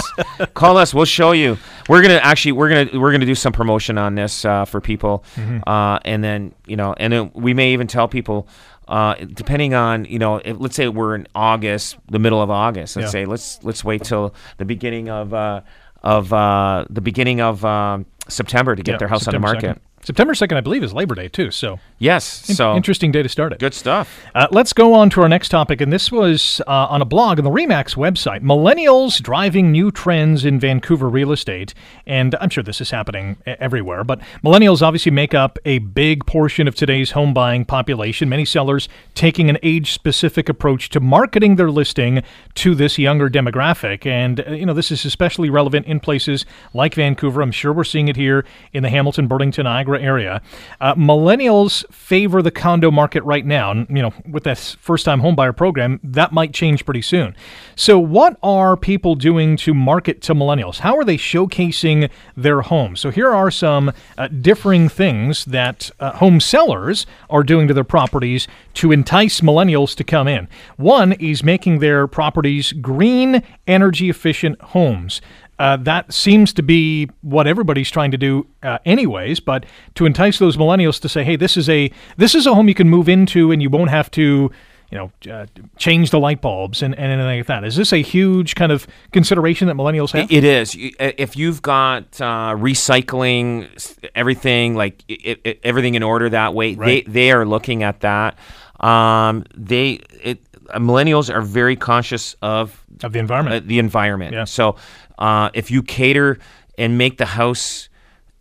[0.53, 0.93] Call us.
[0.93, 1.57] We'll show you.
[1.89, 5.25] We're gonna actually we're gonna we're gonna do some promotion on this uh, for people,
[5.67, 8.47] uh, and then you know, and then we may even tell people.
[8.87, 12.97] Uh, depending on you know, if, let's say we're in August, the middle of August.
[12.97, 13.11] Let's Yeah.
[13.23, 15.63] say let's let's wait till the beginning of uh,
[16.03, 19.67] of uh, the beginning of um, September to get Yeah, their house September on the
[19.69, 19.81] market.
[19.83, 19.94] 2nd.
[20.05, 21.51] September 2nd, I believe, is Labor Day, too.
[21.51, 22.49] So, Yes.
[22.49, 23.59] in- So interesting day to start it.
[23.59, 24.21] good stuff.
[24.35, 27.39] Uh, let's go on to our next topic, and this was uh, on a blog
[27.39, 28.41] on the Remax website.
[28.43, 31.73] Millennials driving new trends in Vancouver real estate,
[32.07, 34.05] and I'm sure this is happening everywhere.
[34.05, 38.29] But millennials obviously make up a big portion of today's home buying population.
[38.29, 42.23] Many sellers taking an age-specific approach to marketing their listing
[42.57, 46.95] to this younger demographic, and uh, you know this is especially relevant in places like
[46.95, 47.41] Vancouver.
[47.41, 50.43] I'm sure we're seeing it here in the Hamilton, Burlington, Niagara area.
[50.81, 53.71] Uh, millennials favor the condo market right now.
[53.71, 57.35] And, you know, with this first-time homebuyer program, that might change pretty soon.
[57.77, 60.79] So, what are people doing to market to millennials?
[60.79, 63.01] How are they showcasing their homes?
[63.01, 67.85] So, here are some uh, differing things that uh, home sellers are doing to their
[67.85, 70.49] properties to entice millennials to come in.
[70.77, 75.21] One is making their properties green, energy efficient homes.
[75.59, 79.41] Uh, that seems to be what everybody's trying to do, uh, anyways.
[79.41, 79.65] But
[79.95, 82.75] to entice those millennials to say, "Hey, this is a this is a home you
[82.75, 84.51] can move into, and you won't have to,
[84.91, 88.03] you know, uh, change the light bulbs and, and anything like that." Is this a
[88.03, 90.31] huge kind of consideration that millennials have?
[90.33, 90.75] It is.
[90.99, 93.69] Uh, If you've got uh, recycling,
[94.15, 97.05] everything like i i everything in order that way, Right.
[97.07, 98.37] they they are looking at that.
[98.81, 100.41] Um, they it,
[100.75, 103.65] millennials are very conscious of of the environment.
[103.65, 104.33] uh, the environment.
[104.35, 104.45] Yeah.
[104.45, 104.77] So
[105.19, 106.39] uh, if you cater
[106.79, 107.89] and make the house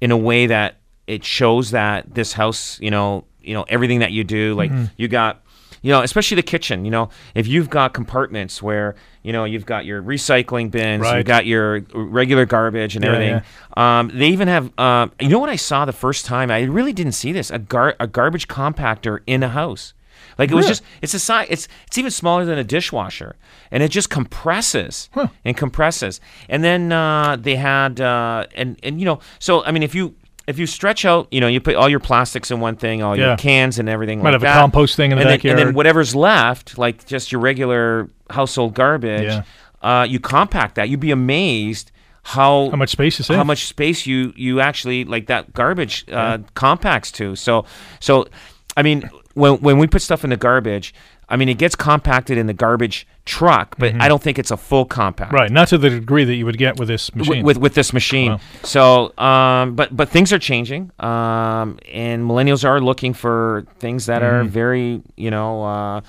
[0.02, 0.76] in a way that
[1.08, 4.86] it shows that this house, you know, you know everything that you do, like Mm-hmm.
[4.98, 5.40] you got.
[5.86, 6.86] You know, especially the kitchen.
[6.86, 11.18] You know, if you've got compartments where you know you've got your recycling bins, Right.
[11.18, 13.42] you've got your regular garbage and Yeah, everything.
[13.76, 14.72] Um, they even have.
[14.80, 16.50] Um, you know what I saw the first time?
[16.52, 17.52] I really didn't see this.
[17.52, 19.94] A gar- a garbage compactor in a house.
[20.38, 23.36] Like it was just it's a size it's it's even smaller than a dishwasher
[23.72, 25.10] and it just compresses
[25.46, 26.20] and compresses.
[26.50, 30.16] And then uh, they had uh, and and you know so I mean if you
[30.48, 33.18] if you stretch out you know you put all your plastics in one thing all
[33.18, 33.28] Yeah.
[33.28, 35.60] your cans and everything Might like have a compost thing in the and then, and
[35.60, 39.44] then whatever's left like just your regular household garbage Yeah.
[39.82, 40.90] uh, you compact that.
[40.90, 41.92] You'd be amazed
[42.26, 46.38] how How much space is how much space you you actually like that garbage uh,
[46.56, 47.36] compacts to.
[47.36, 47.66] So
[48.00, 48.28] so
[48.76, 50.94] I mean when when we put stuff in the garbage,
[51.30, 54.58] I mean it gets compacted in the garbage truck, but I don't think it's a
[54.58, 55.30] full compact.
[55.30, 55.36] Mm-hmm.
[55.42, 57.44] right, not to the degree that you would get with this machine.
[57.44, 58.40] with with this machine, Wow.
[58.64, 64.22] so um, but but things are changing, um, and millennials are looking for things that
[64.22, 64.36] Mm-hmm.
[64.36, 66.02] are very you know uh,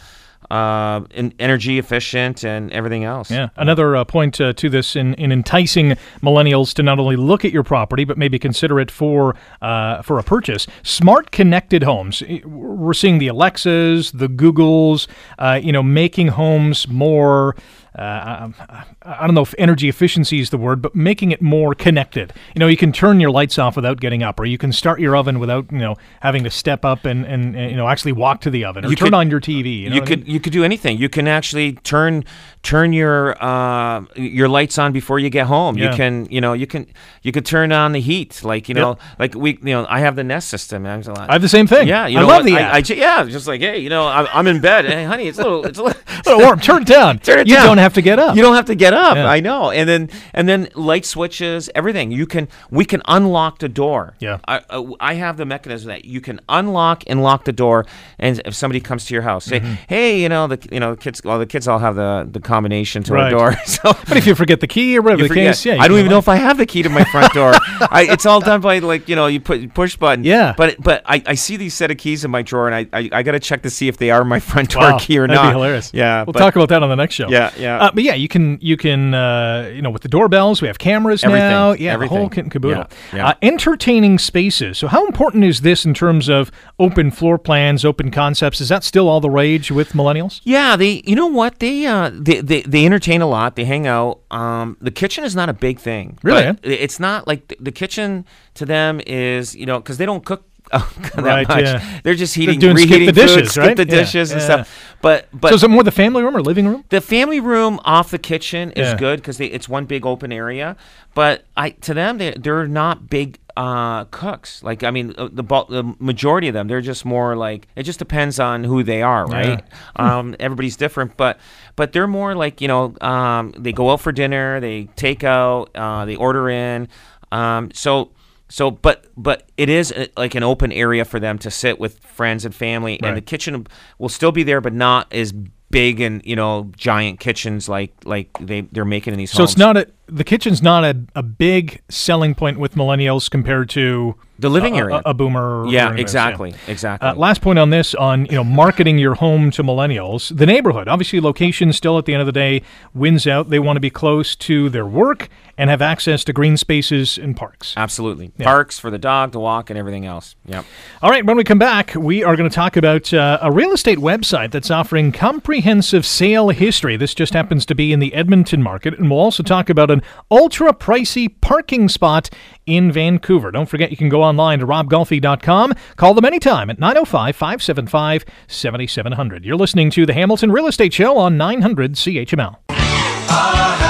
[0.50, 3.30] uh, en- energy efficient and everything else.
[3.30, 7.44] Yeah, another uh, point uh, to this in, in enticing millennials to not only look
[7.44, 10.66] at your property but maybe consider it for uh, for a purchase.
[10.82, 12.22] Smart connected homes.
[12.44, 15.06] We're seeing the Alexas, the Googles,
[15.38, 17.56] uh, you know, making homes more.
[17.96, 21.74] Uh, I, I don't know if energy efficiency is the word, but making it more
[21.74, 22.32] connected.
[22.54, 24.98] You know, you can turn your lights off without getting up, or you can start
[24.98, 28.12] your oven without you know having to step up and, and, and you know actually
[28.12, 29.80] walk to the oven, or You turn could- on your TV.
[29.82, 30.30] You, know you what I could mean?
[30.34, 30.98] you could do anything.
[30.98, 32.24] You can actually turn
[32.62, 35.76] turn your uh, your lights on before you get home.
[35.78, 35.90] Yeah.
[35.90, 36.86] You can you know you can
[37.22, 40.16] you could turn on the heat like you know like we you know I have
[40.16, 40.84] the Nest system.
[40.84, 41.86] I I have the same thing.
[41.86, 42.46] yeah, you I know love what?
[42.46, 42.74] the I, app.
[42.74, 44.84] I ju- yeah, just like hey, you know, I'm, I'm in bed.
[44.86, 46.58] Hey, honey, it's a little, it's a little, little warm.
[46.60, 47.18] Turn it down.
[47.20, 47.66] Turn it you down.
[47.66, 48.34] don't have to get up.
[48.36, 49.14] You don't have to get up.
[49.16, 49.26] Yeah.
[49.26, 49.70] I know.
[49.70, 52.10] And then and then light switches, everything.
[52.10, 54.14] You can we can unlock the door.
[54.18, 54.38] Yeah.
[54.48, 57.86] I, I, I have the mechanism that you can unlock and lock the door,
[58.18, 59.74] and if somebody comes to your house, say, Mm-hmm.
[59.88, 62.40] hey, you know the you know the kids, well the kids all have the the
[62.40, 63.28] combination to Right.
[63.28, 63.54] a door.
[63.66, 63.92] So.
[64.08, 66.18] But if you forget the key or whatever the case, yeah, I don't even know
[66.18, 67.52] if I have the key to my front door.
[67.90, 70.24] I, it's all done by like you know you put push button.
[70.24, 70.54] Yeah.
[70.56, 73.08] But but I, I see these set of keys in my drawer and I I,
[73.12, 75.26] I got to check to see if they are my front door Wow, key or
[75.26, 75.48] that'd not.
[75.50, 75.90] be hilarious.
[75.92, 76.22] Yeah.
[76.24, 77.28] we'll but- talk about that on the next show.
[77.28, 77.73] Yeah, yeah.
[77.80, 80.78] Uh, but yeah, you can you can uh, you know with the doorbells, we have
[80.78, 81.72] cameras Everything, now.
[81.72, 82.86] Yeah, the whole kit and caboodle.
[83.12, 83.28] Yeah, yeah.
[83.28, 84.78] Uh, entertaining spaces.
[84.78, 88.60] So how important is this in terms of open floor plans, open concepts?
[88.60, 90.40] Is that still all the rage with millennials?
[90.44, 91.02] Yeah, they.
[91.04, 91.58] You know what?
[91.58, 93.56] They uh, they, they they entertain a lot.
[93.56, 94.20] They hang out.
[94.30, 96.18] Um, the kitchen is not a big thing.
[96.22, 100.24] Really, It's not like the, the kitchen to them is you know because they don't
[100.24, 100.44] cook.
[100.72, 101.62] that Right, much.
[101.64, 102.00] yeah.
[102.02, 103.76] They're just heating, doing skip reheating the dishes, food, skip right?
[103.76, 104.44] the Yeah, dishes and yeah.
[104.46, 104.94] stuff.
[105.02, 106.84] But but so is it more the family room or living room?
[106.88, 108.96] the family room off the kitchen is Yeah.
[108.96, 110.76] good because it's one big open area.
[111.14, 114.62] But I to them they they're not big uh, cooks.
[114.64, 117.98] Like I mean uh, the the majority of them they're just more like it just
[118.00, 119.62] depends on who they are, right?
[119.96, 121.38] Um, everybody's different, but
[121.76, 125.70] but they're more like you know um, they go out for dinner, they take out,
[125.76, 126.88] uh, they order in.
[127.30, 128.10] Um, so
[128.48, 131.98] so but but it is uh, like an open area for them to sit with
[132.00, 133.66] friends and family, and the kitchen
[133.98, 135.32] will still be there, but not as
[135.70, 139.50] big and you know giant kitchens like like they they're making in these So homes.
[139.52, 144.14] it's not a the kitchen's not a, a big selling point with millennials compared to
[144.38, 145.02] The living a- a- area.
[145.04, 145.62] a, boomer.
[145.62, 147.08] or yeah anything else, exactly exactly.
[147.08, 150.36] Uh, last point on this on you know marketing your home to millennials.
[150.36, 152.62] The neighborhood obviously location still at the end of the day
[152.94, 153.50] wins out.
[153.50, 157.36] They want to be close to their work and have access to green spaces and
[157.36, 157.74] parks.
[157.76, 158.28] Absolutely.
[158.40, 160.34] Parks for the dog to walk and everything else.
[160.46, 160.64] Yep.
[161.00, 163.72] All right when we come back we are going to talk about uh, a real
[163.72, 166.96] estate website that's offering comprehensive sale history.
[166.96, 170.02] This just happens to be in the edmonton market and we'll also talk about an
[170.30, 172.28] ultra pricey parking spot
[172.66, 173.50] in vancouver.
[173.50, 175.54] Don't forget you can go online to robgolfi.com
[175.96, 181.94] call them anytime at 905-575-7700 you're listening to the hamilton real estate show on 900
[181.94, 183.83] chml ah,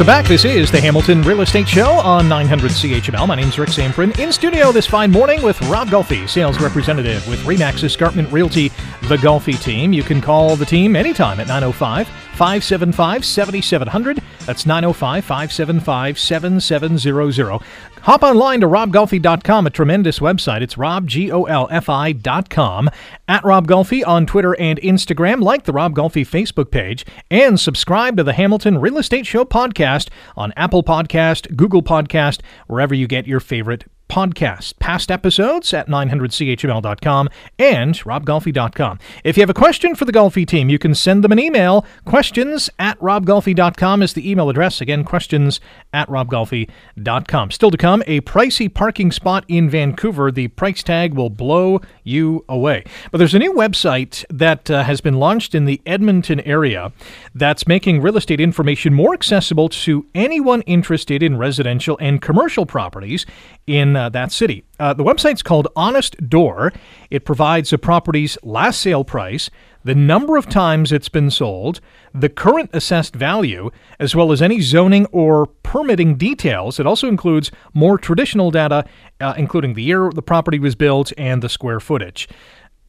[0.00, 0.28] Welcome back.
[0.28, 3.28] This is the Hamilton Real Estate Show on 900 CHML.
[3.28, 4.18] My name is Rick Zamperin.
[4.18, 8.68] In studio this fine morning with Rob Golfi, sales representative with Remax Escarpment Realty,
[9.08, 9.92] the Golfi team.
[9.92, 12.08] You can call the team anytime at 905
[12.40, 14.22] 575 7700.
[14.46, 17.60] That's 905 575 7700.
[18.00, 20.62] Hop online to robgolfi.com, a tremendous website.
[20.62, 22.90] It's robgolfi.com.
[23.28, 25.42] At Rob Golfi on Twitter and Instagram.
[25.42, 27.04] Like the Rob Golfi Facebook page.
[27.30, 32.94] And subscribe to the Hamilton Real Estate Show podcast on Apple Podcast, Google Podcast, wherever
[32.94, 34.78] you get your favorite podcast.
[34.78, 38.98] Past episodes at 900chml.com and robgolfi.com.
[39.24, 41.86] If you have a question for the Golfi team, you can send them an email.
[42.04, 44.80] Questions at robgolfi.com is the email address.
[44.80, 45.60] Again, questions
[45.92, 47.50] at robgolfi.com.
[47.50, 50.30] Still to come, a pricey parking spot in Vancouver.
[50.32, 52.84] The price tag will blow you away.
[53.12, 56.92] But there's a new website that uh, has been launched in the Edmonton area
[57.34, 63.26] that's making real estate information more accessible to anyone interested in residential and commercial properties
[63.66, 64.64] in uh, that city.
[64.78, 66.72] Uh, the website's called Honest Door.
[67.10, 69.50] It provides a property's last sale price,
[69.84, 71.80] the number of times it's been sold,
[72.14, 76.78] the current assessed value, as well as any zoning or permitting details.
[76.78, 78.84] It also includes more traditional data,
[79.20, 82.28] uh, including the year the property was built and the square footage.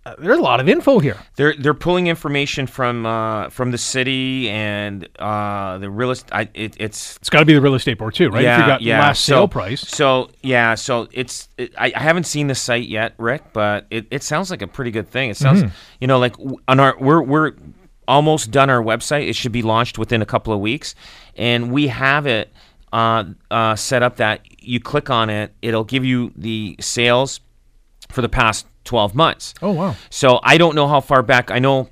[0.03, 1.17] Uh, there's a lot of info here.
[1.35, 6.49] They're they're pulling information from uh, from the city and uh, the real estate.
[6.55, 8.41] It, it's It's got to be the real estate board too, right?
[8.41, 8.99] yeah, if you got yeah.
[8.99, 9.81] last so, sale price.
[9.81, 14.07] So yeah, so it's it, I, I haven't seen the site yet, Rick, but it,
[14.09, 15.29] it sounds like a pretty good thing.
[15.29, 15.75] It sounds Mm-hmm.
[15.99, 16.35] you know like
[16.67, 17.51] on our we're we're
[18.07, 19.27] almost done our website.
[19.29, 20.95] It should be launched within a couple of weeks,
[21.35, 22.51] and we have it
[22.91, 27.39] uh, uh, set up that you click on it, it'll give you the sales
[28.09, 29.53] for the past 12 months.
[29.61, 29.95] Oh wow.
[30.09, 31.51] So I don't know how far back.
[31.51, 31.89] I know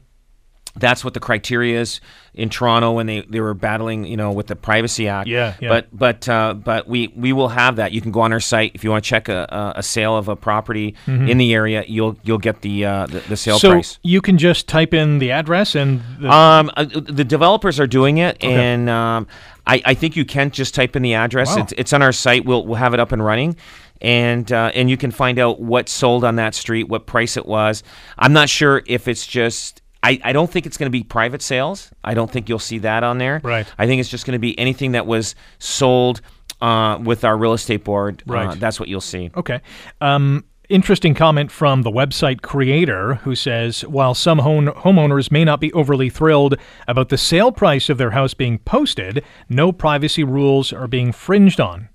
[0.76, 2.00] that's what the criteria is
[2.34, 5.28] in Toronto when they, they were battling, you know, with the Privacy Act.
[5.28, 5.68] Yeah, yeah.
[5.70, 7.92] But but uh, but we we will have that.
[7.92, 10.16] You can go on our site if you want to check a, a, a sale
[10.16, 11.84] of a property in the area.
[11.88, 13.62] You'll you'll get the uh, the, the sale Mm-hmm.
[13.68, 14.00] so price.
[14.04, 18.20] you can just type in the address and the, Um, uh, the developers are doing
[18.20, 19.28] it, and um,
[19.68, 21.56] I, I think you can just type in the address.
[21.56, 21.64] Wow.
[21.64, 22.46] It's, it's on our site.
[22.46, 23.58] We'll we'll have it up and running,
[24.02, 27.46] and uh, and you can find out what sold on that street, what price it
[27.46, 27.84] was.
[28.18, 29.82] I'm not sure if it's just.
[30.02, 31.92] I, I don't think it's going to be private sales.
[32.06, 33.42] I don't think you'll see that on there.
[33.44, 33.68] Right.
[33.78, 36.22] I think it's just going to be anything that was sold
[36.62, 38.24] uh, with our real estate board.
[38.30, 38.60] Uh, Right.
[38.62, 39.30] that's what you'll see.
[39.36, 39.60] Okay.
[40.00, 45.60] Um, interesting comment from the website creator who says while some home- homeowners may not
[45.60, 46.56] be overly thrilled
[46.88, 51.60] about the sale price of their house being posted, no privacy rules are being fringed
[51.60, 51.90] on,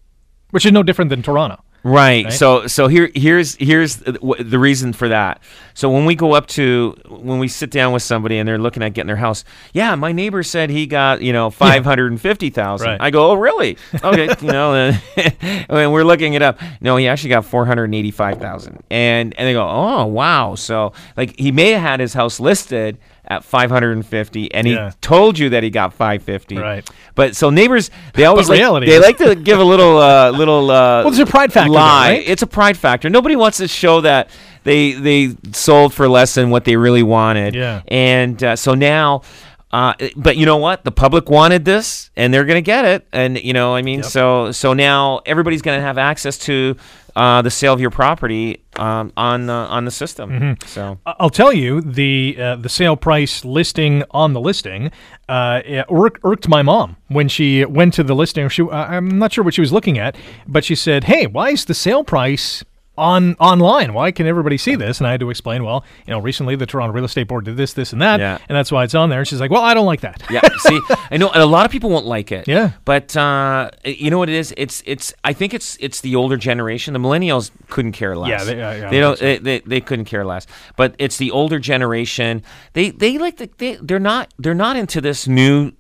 [0.51, 1.64] which is no different than Toronto.
[1.85, 2.33] Right.
[2.33, 5.41] So so here here's here's the the reason for that.
[5.75, 8.83] So when we go up to when we sit down with somebody and they're looking
[8.83, 12.21] at getting their house, yeah, my neighbor said he got you know five hundred and
[12.21, 12.89] fifty thousand.
[12.89, 13.01] Right.
[13.01, 13.77] I go, oh really?
[14.03, 14.95] Okay, you know, uh,
[15.69, 16.59] and we're looking it up.
[16.81, 19.69] No, he actually got four hundred and eighty five thousand, and and and they go,
[19.69, 20.55] oh wow.
[20.55, 24.91] So like he may have had his house listed at 550 and Yeah.
[24.91, 26.89] he told you that he got 550 Right.
[27.15, 30.71] but so neighbors they always like, reality they like to give a little uh little
[30.71, 32.11] uh Well, there's a pride factor there, lie.
[32.11, 32.23] right?
[32.27, 33.09] It's a pride factor.
[33.09, 34.29] Nobody wants to show that
[34.65, 37.55] they they sold for less than what they really wanted.
[37.55, 37.83] Yeah.
[37.89, 39.23] And uh, so now,
[39.75, 40.85] uh, but you know what?
[40.85, 43.09] The public wanted this, and they're going to get it.
[43.13, 46.77] And you know, I mean, so so now everybody's going to have access to
[47.17, 50.31] uh, the sale of your property um, on the on the system.
[50.31, 50.67] Mm-hmm.
[50.69, 54.93] So I'll tell you the uh, the sale price listing on the listing
[55.29, 58.49] uh, irk- irked my mom when she went to the listing.
[58.51, 60.15] She I'm not sure what she was looking at,
[60.47, 62.63] but she said, "Hey, why is the sale price?"
[62.97, 64.99] On online, why can everybody see this?
[65.01, 65.65] And I had to explain.
[65.65, 68.39] Well, you know, recently the Toronto Real Estate Board did this, this, and that, Yeah.
[68.49, 69.19] and that's why it's on there.
[69.19, 70.81] And she's like, "Well, I don't like that." yeah, see,
[71.11, 72.47] I know, and a lot of people won't like it.
[72.47, 72.71] Yeah.
[72.85, 74.55] but uh, you know what it is?
[74.57, 75.13] It's it's.
[75.25, 76.93] I think it's it's the older generation.
[76.95, 78.29] The millennials couldn't care less.
[78.31, 79.19] Yeah, they- uh, yeah, they don't.
[79.19, 80.47] They, they, they couldn't care less.
[80.77, 82.45] But it's the older generation.
[82.75, 85.73] They they like the, they they're not they're not into this new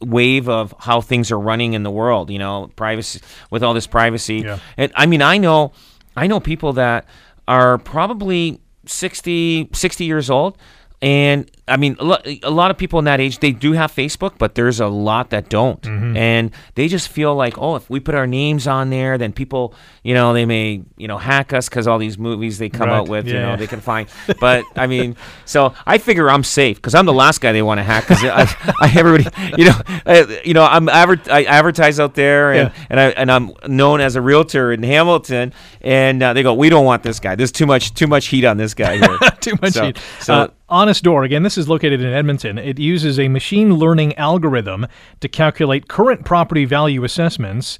[0.00, 2.30] wave of how things are running in the world.
[2.30, 4.36] You know, privacy with all this privacy.
[4.44, 4.60] Yeah.
[4.76, 5.72] And I mean, I know
[6.20, 7.06] I know people that
[7.48, 10.58] are probably 60, 60 years old.
[11.00, 14.54] And I mean, a lot, of people in that age, they do have Facebook, but
[14.56, 15.80] there's a lot that don't.
[15.80, 16.16] Mm-hmm.
[16.16, 19.74] And they just feel like, oh, if we put our names on there, then people,
[20.02, 22.96] you know, they may, you know, hack us because all these movies they come Right.
[22.98, 23.56] out with, you know, yeah.
[23.56, 24.08] they can find.
[24.40, 27.78] But I mean, so I figure I'm safe because I'm the last guy they want
[27.78, 28.42] to hack because I,
[28.80, 29.24] I, everybody,
[29.56, 32.84] you know, I, you know, I'm adver- I advertise out there and, Yeah.
[32.90, 35.52] and I and I'm known as a realtor in Hamilton,
[35.82, 37.34] and uh, they go, we don't want this guy.
[37.36, 39.18] There's too much too much heat on this guy here.
[39.40, 39.98] Too much So- heat.
[40.20, 41.42] so- uh, HonestDoor again.
[41.42, 42.58] This is is located in Edmonton.
[42.58, 44.86] It uses a machine learning algorithm
[45.20, 47.78] to calculate current property value assessments,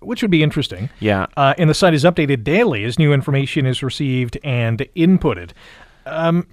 [0.00, 0.90] which would be interesting.
[1.00, 1.26] Yeah.
[1.36, 5.50] Uh, and the site is updated daily as new information is received and inputted.
[6.06, 6.46] Um,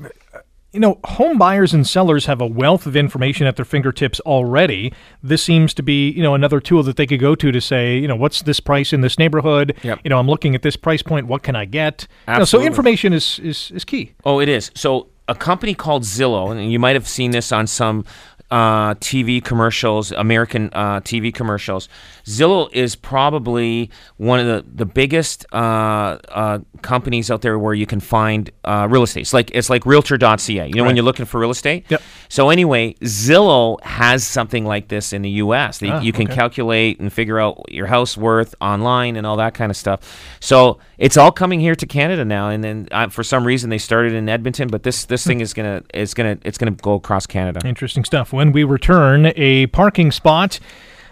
[0.71, 4.93] you know, home buyers and sellers have a wealth of information at their fingertips already.
[5.23, 7.97] This seems to be, you know, another tool that they could go to to say,
[7.97, 9.75] you know, what's this price in this neighborhood?
[9.81, 10.01] Yep.
[10.03, 11.25] You know, I'm looking at this price point.
[11.25, 12.07] What can I get?
[12.27, 14.13] You know, so information is, is is key.
[14.25, 14.69] Oh, it is.
[14.75, 18.03] So a company called Zillow, and you might have seen this on some
[18.51, 21.87] uh, TV commercials, American uh, TV commercials.
[22.25, 27.85] Zillow is probably one of the the biggest uh, uh, companies out there where you
[27.85, 29.21] can find uh, real estate.
[29.21, 30.67] It's like it's like Realtor.ca.
[30.67, 31.85] You know when you're looking for real estate.
[31.89, 32.01] Yep.
[32.29, 35.79] So anyway, Zillow has something like this in the U.S.
[35.79, 36.35] They, Ah, you can okay.
[36.35, 40.37] calculate and figure out your house worth online and all that kind of stuff.
[40.39, 42.49] So it's all coming here to Canada now.
[42.49, 45.81] And then for some reason they started in Edmonton, but this this thing is gonna
[45.93, 47.59] is gonna it's gonna go across Canada.
[47.65, 48.31] Interesting stuff.
[48.39, 50.61] When we return, a parking spot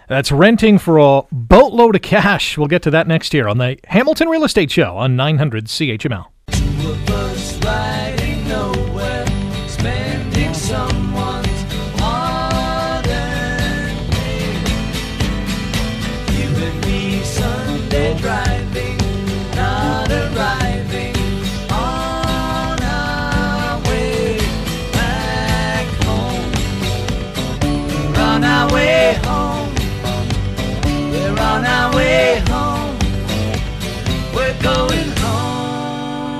[0.08, 2.56] that's renting for a boatload of cash.
[2.56, 6.24] We'll get to that next year on the Hamilton Real Estate Show on 900 CHML.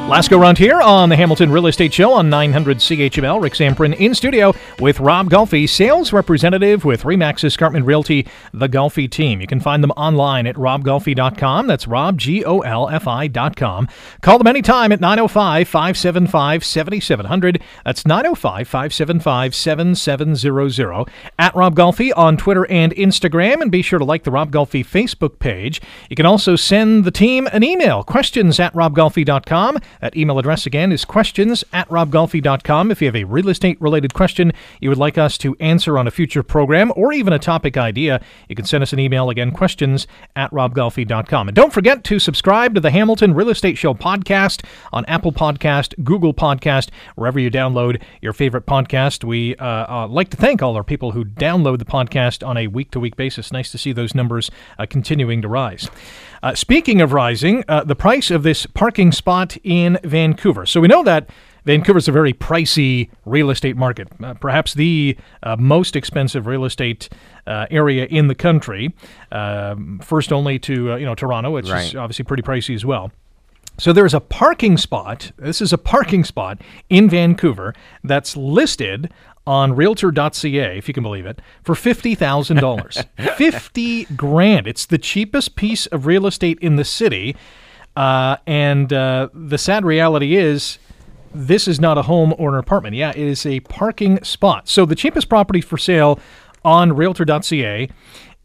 [0.09, 3.43] Last go round here on the Hamilton Real Estate Show on 900 CHML.
[3.43, 9.09] Rick Zamperin in studio with Rob Golfi, sales representative with Remax Escarpment Realty, the Golfi
[9.09, 9.43] team.
[9.43, 11.67] You can find them online at robgolfi.com.
[11.67, 13.87] That's rob, G O L F I.com.
[14.23, 17.63] Call them anytime at 905 575 7700.
[17.85, 21.05] That's 905 575 7700.
[21.39, 23.61] At Rob Golfi on Twitter and Instagram.
[23.61, 25.83] And be sure to like the Rob Golfi Facebook page.
[26.09, 29.79] You can also send the team an email, questions at robgolfi.com.
[30.01, 32.91] That email address again is questions at robgolfi.com.
[32.91, 36.07] If you have a real estate related question you would like us to answer on
[36.07, 39.51] a future program or even a topic idea, you can send us an email again,
[39.51, 41.49] questions at robgolfi.com.
[41.49, 46.03] And don't forget to subscribe to the Hamilton Real Estate Show podcast on Apple Podcast,
[46.05, 49.25] Google Podcast, wherever you download your favorite podcast.
[49.25, 52.67] We uh, uh, like to thank all our people who download the podcast on a
[52.67, 53.53] week to week basis.
[53.53, 55.89] Nice to see those numbers uh, continuing to rise.
[56.43, 60.66] Uh, speaking of rising, uh, the price of this parking spot in Vancouver.
[60.66, 61.28] So we know that
[61.64, 67.09] Vancouver's a very pricey real estate market, uh, perhaps the uh, most expensive real estate
[67.47, 68.95] uh, area in the country,
[69.32, 73.12] um, first only to uh, you know Toronto, which is obviously pretty pricey as well.
[73.78, 75.30] So there's a parking spot.
[75.36, 79.12] This is a parking spot in Vancouver that's listed
[79.49, 83.35] on realtor.ca, if you can believe it, for $50,000.
[83.37, 84.67] 50 grand.
[84.67, 87.35] It's the cheapest piece of real estate in the city.
[87.97, 90.79] Uh, and uh, the sad reality is
[91.35, 92.95] this is not a home or an apartment.
[92.95, 94.69] Yeah, it is a parking spot.
[94.69, 96.21] So the cheapest property for sale
[96.63, 97.89] on realtor.ca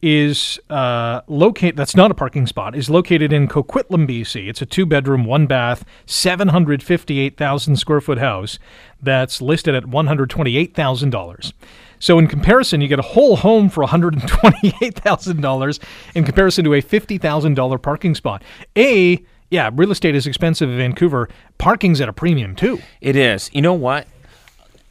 [0.04, 1.78] is uh, locate.
[1.78, 2.76] That's not a parking spot.
[2.76, 4.50] Is located in Coquitlam, BC.
[4.50, 8.60] It's a one-bath, seven hundred fifty-eight thousand square foot house
[9.02, 11.54] that's listed at one hundred twenty-eight thousand dollars.
[12.00, 15.80] So in comparison, you get a whole home for one hundred and twenty-eight thousand dollars
[16.14, 18.44] in comparison to a fifty thousand dollar parking spot.
[18.78, 21.30] A yeah, real estate is expensive in Vancouver.
[21.60, 22.82] Parking's at a premium too.
[23.00, 23.50] It is.
[23.54, 24.06] You know what?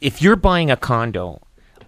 [0.01, 1.39] If you're buying a condo,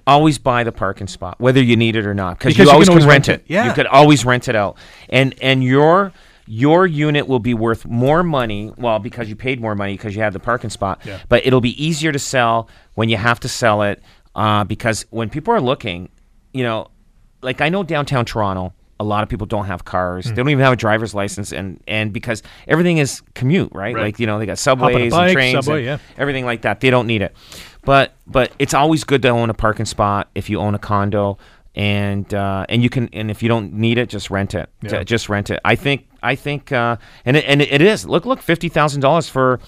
[0.07, 2.87] always buy the parking spot, whether you need it or not, because you you always
[2.87, 3.45] can can, always rent rent it.
[3.45, 3.53] it.
[3.53, 3.67] Yeah.
[3.67, 4.77] You could always rent it out,
[5.09, 6.11] and and your
[6.47, 8.71] your unit will be worth more money.
[8.77, 11.01] Well, because you paid more money because you had the parking spot.
[11.05, 11.19] Yeah.
[11.27, 14.01] But it'll be easier to sell when you have to sell it,
[14.35, 16.09] uh, because when people are looking,
[16.53, 16.89] you know,
[17.41, 18.73] like I know downtown Toronto.
[18.99, 20.25] A lot of people don't have cars.
[20.25, 20.31] Hmm.
[20.31, 23.93] They don't even have a driver's license, and, and because everything is commute, right?
[23.93, 24.03] Right.
[24.03, 25.97] Like you know, they got subways bike, and trains, subway, and yeah.
[26.17, 26.79] everything like that.
[26.79, 27.35] They don't need it,
[27.83, 31.37] but but it's always good to own a parking spot if you own a condo,
[31.75, 34.69] and uh, and you can and if you don't need it, just rent it.
[34.81, 35.03] Yeah.
[35.03, 35.59] Just rent it.
[35.65, 38.05] I think I think uh, and it, and it is.
[38.05, 39.59] Look look, fifty thousand dollars for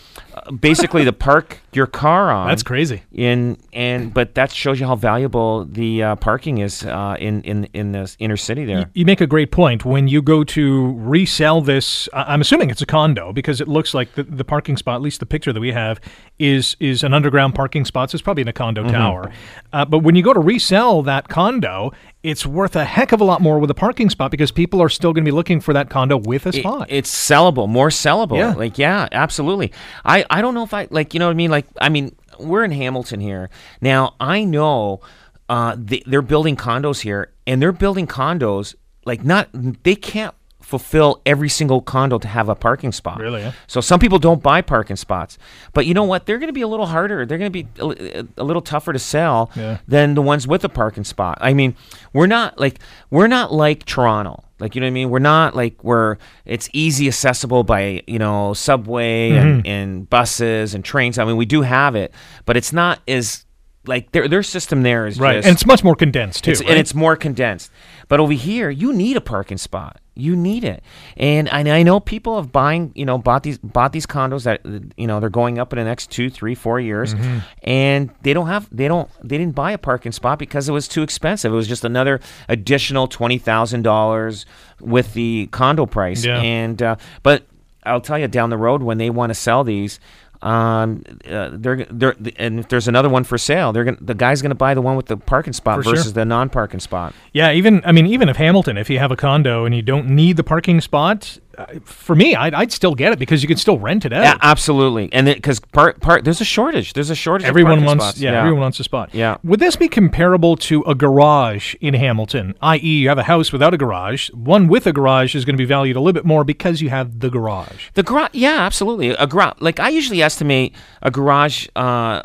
[0.46, 2.48] uh, basically to park your car on.
[2.48, 3.04] That's crazy.
[3.12, 7.66] In and but that shows you how valuable the uh, parking is uh, in in
[7.74, 8.90] in the inner city there.
[8.94, 9.86] You make a great point.
[9.86, 14.14] When you go to resell this, I'm assuming it's a condo because it looks like
[14.16, 16.00] the, the parking spot, at least the picture that we have,
[16.40, 18.10] is is an underground parking spot.
[18.12, 18.92] So it's probably in a condo Mm-hmm.
[18.94, 19.32] tower.
[19.74, 21.92] Uh, but when you go to resell that condo,
[22.24, 24.90] it's worth a heck of a lot more with a parking spot because people are
[24.90, 26.88] still going to be looking for that condo with a it- spot.
[26.90, 28.38] it's sellable, more sellable.
[28.38, 28.54] Yeah.
[28.54, 29.72] Like yeah, absolutely.
[30.06, 31.52] I I don't know if I like you know what I mean.
[31.52, 33.50] Like I mean, we're in Hamilton here.
[33.82, 35.02] Now I know
[35.50, 38.76] uh, they, they're building condos here, and they're building condos
[39.06, 39.50] like not
[39.84, 40.36] they can't
[40.68, 43.20] fulfill every single condo to have a parking spot.
[43.20, 43.54] Really, yeah?
[43.68, 45.38] So some people don't buy parking spots,
[45.72, 46.26] but you know what?
[46.26, 47.26] They're going to be a little harder.
[47.26, 49.78] They're going to be a, a little tougher to sell Yeah.
[49.88, 51.38] than the ones with a parking spot.
[51.40, 51.74] I mean,
[52.12, 54.44] we're not like we're not like Toronto.
[54.60, 55.10] Like you know what I mean?
[55.10, 59.68] We're not like we're it's easy accessible by you know subway and, mm-hmm.
[59.68, 61.18] and buses and trains.
[61.18, 62.14] I mean, we do have it,
[62.46, 63.46] but it's not as
[63.86, 66.52] like their their system there is Right, just- and it's much more condensed too.
[66.52, 66.72] it's, right?
[66.72, 67.72] and it's more condensed.
[68.10, 70.02] But over here, you need a parking spot.
[70.20, 70.84] You need it,
[71.16, 74.62] and I, I know people have buying, you know, bought these bought these condos that
[74.98, 77.38] you know they're going up in the next two, three, four years, Mm-hmm.
[77.64, 80.88] and they don't have they don't they didn't buy a parking spot because it was
[80.88, 81.54] too expensive.
[81.54, 84.46] It was just another additional twenty thousand dollars
[84.80, 86.40] with the condo price, Yeah.
[86.42, 87.46] and uh, but
[87.84, 90.00] I'll tell you down the road when they want to sell these.
[90.42, 94.42] Um, uh, they're they're and if there's another one for sale, they're gonna the guy's
[94.42, 95.96] gonna buy the one with the parking spot For sure.
[95.96, 97.14] versus the non-parking spot.
[97.34, 100.10] Yeah, even I mean, even if Hamilton, if you have a condo and you don't
[100.10, 101.40] need the parking spot,
[101.84, 104.24] for me, I'd, I'd still get it because you could still rent it out.
[104.24, 105.10] Yeah, absolutely.
[105.12, 106.94] And because part part there's a shortage.
[106.94, 107.48] There's a shortage.
[107.48, 108.20] Everyone wants, spots.
[108.20, 109.10] yeah, everyone wants a spot.
[109.14, 109.38] Yeah.
[109.44, 112.54] Would this be comparable to a garage in Hamilton?
[112.62, 114.30] I.e., you have a house without a garage.
[114.32, 116.90] One with a garage is going to be valued a little bit more because you
[116.90, 117.90] have the garage.
[117.96, 119.10] The garage, yeah, absolutely.
[119.10, 122.22] A garage, like I usually estimate a garage uh,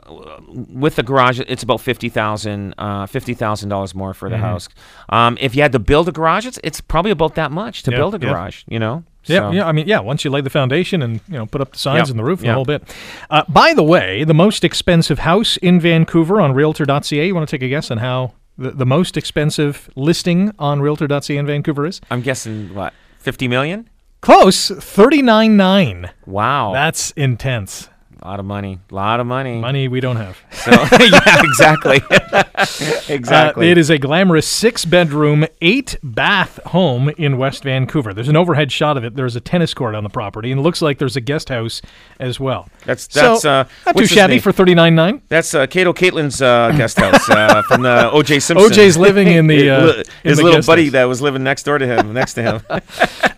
[0.49, 4.45] with a garage, it's about fifty thousand, uh, fifty thousand dollars more for the Mm-hmm.
[4.45, 4.69] house.
[5.11, 7.91] Um, if you had to build a garage, it's it's probably about that much to
[7.91, 8.29] Yeah, build a yeah.
[8.33, 8.65] garage.
[8.67, 9.05] You know.
[9.27, 9.67] Yeah, So- yeah.
[9.67, 10.01] I mean, yeah.
[10.01, 12.25] Once you lay the foundation and you know put up the signs Yeah, and the
[12.25, 12.83] roof and the whole bit.
[13.31, 17.27] Uh, by the way, the most expensive house in Vancouver on Realtor.ca.
[17.27, 21.37] You want to take a guess on how the, the most expensive listing on Realtor.ca
[21.37, 22.01] in Vancouver is?
[22.11, 23.89] I'm guessing what fifty million.
[24.21, 26.11] Close, thirty nine nine.
[26.27, 27.89] Wow, That's intense.
[28.25, 28.79] A lot of money.
[28.91, 29.59] A lot of money.
[29.59, 30.39] Money we don't have.
[30.53, 30.71] So,
[31.01, 31.97] yeah, exactly.
[33.13, 33.67] exactly.
[33.69, 38.15] Uh, it is a glamorous six bedroom, eight bath home in West Vancouver.
[38.15, 39.17] There's an overhead shot of it.
[39.17, 41.83] There's a tennis court on the property, and it looks like there's a guest house
[42.21, 42.69] as well.
[42.85, 45.23] That's- So, that's, uh, not too shabby for thirty nine nine.
[45.29, 48.39] That's uh, Kato Kaelin's uh, guest house uh, from the O.J.
[48.39, 48.71] Simpson.
[48.71, 50.93] OJ's living in the, uh, in his the little buddy house.
[50.93, 52.63] that was living next door to him, next to him.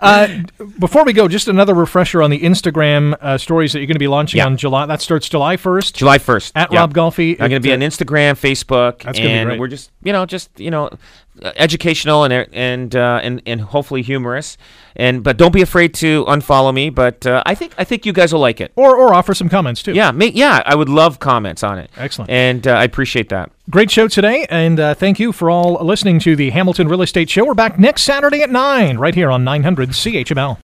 [0.03, 0.29] Uh,
[0.79, 3.99] before we go, just another refresher on the Instagram uh, stories that you're going to
[3.99, 4.47] be launching Yeah.
[4.47, 4.74] on July.
[4.87, 5.95] That starts July first.
[5.95, 7.33] July first At Rob Golfi.
[7.33, 9.61] I'm going to be on Instagram, Facebook, That's gonna be great.
[9.61, 10.91] we're just you know just you know
[11.43, 14.57] uh, educational and and uh, and and hopefully humorous.
[14.97, 16.91] And but don't be afraid to unfollow me.
[16.91, 18.73] But uh, I think I think you guys will like it.
[18.77, 19.93] Or, or offer some comments too.
[19.93, 21.91] Yeah, make, yeah, I would love comments on it.
[21.97, 22.31] Excellent.
[22.31, 23.51] and uh, I appreciate that.
[23.71, 27.31] Great show today, and uh, thank you for all listening to the Hamilton Real Estate
[27.31, 27.47] Show.
[27.47, 30.59] We're back next Saturday at 9, right here on 900 CHML.